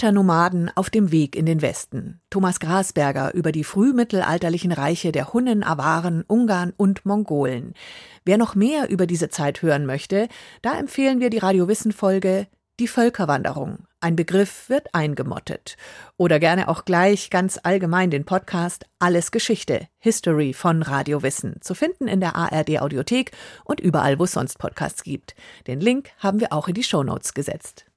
Reiternomaden 0.00 0.70
auf 0.76 0.88
dem 0.88 1.12
Weg 1.12 1.36
in 1.36 1.44
den 1.44 1.60
Westen. 1.60 2.22
Thomas 2.30 2.58
Grasberger 2.58 3.34
über 3.34 3.52
die 3.52 3.64
frühmittelalterlichen 3.64 4.72
Reiche 4.72 5.12
der 5.12 5.34
Hunnen, 5.34 5.62
Awaren, 5.62 6.24
Ungarn 6.26 6.72
und 6.74 7.04
Mongolen. 7.04 7.74
Wer 8.24 8.38
noch 8.38 8.54
mehr 8.54 8.88
über 8.88 9.06
diese 9.06 9.28
Zeit 9.28 9.60
hören 9.60 9.84
möchte, 9.84 10.28
da 10.62 10.78
empfehlen 10.78 11.20
wir 11.20 11.28
die 11.28 11.36
Radiowissen-Folge 11.36 12.46
Die 12.78 12.88
Völkerwanderung. 12.88 13.84
Ein 14.00 14.16
Begriff 14.16 14.70
wird 14.70 14.94
eingemottet. 14.94 15.76
Oder 16.16 16.40
gerne 16.40 16.68
auch 16.68 16.86
gleich 16.86 17.28
ganz 17.28 17.60
allgemein 17.62 18.10
den 18.10 18.24
Podcast 18.24 18.86
Alles 19.00 19.32
Geschichte, 19.32 19.86
History 19.98 20.54
von 20.54 20.80
Radio 20.80 21.22
Wissen, 21.22 21.60
zu 21.60 21.74
finden 21.74 22.08
in 22.08 22.20
der 22.20 22.36
ARD 22.36 22.80
Audiothek 22.80 23.32
und 23.64 23.80
überall, 23.80 24.18
wo 24.18 24.24
es 24.24 24.32
sonst 24.32 24.58
Podcasts 24.58 25.02
gibt. 25.02 25.34
Den 25.66 25.78
Link 25.78 26.08
haben 26.16 26.40
wir 26.40 26.54
auch 26.54 26.68
in 26.68 26.74
die 26.74 26.84
Shownotes 26.84 27.34
gesetzt. 27.34 27.89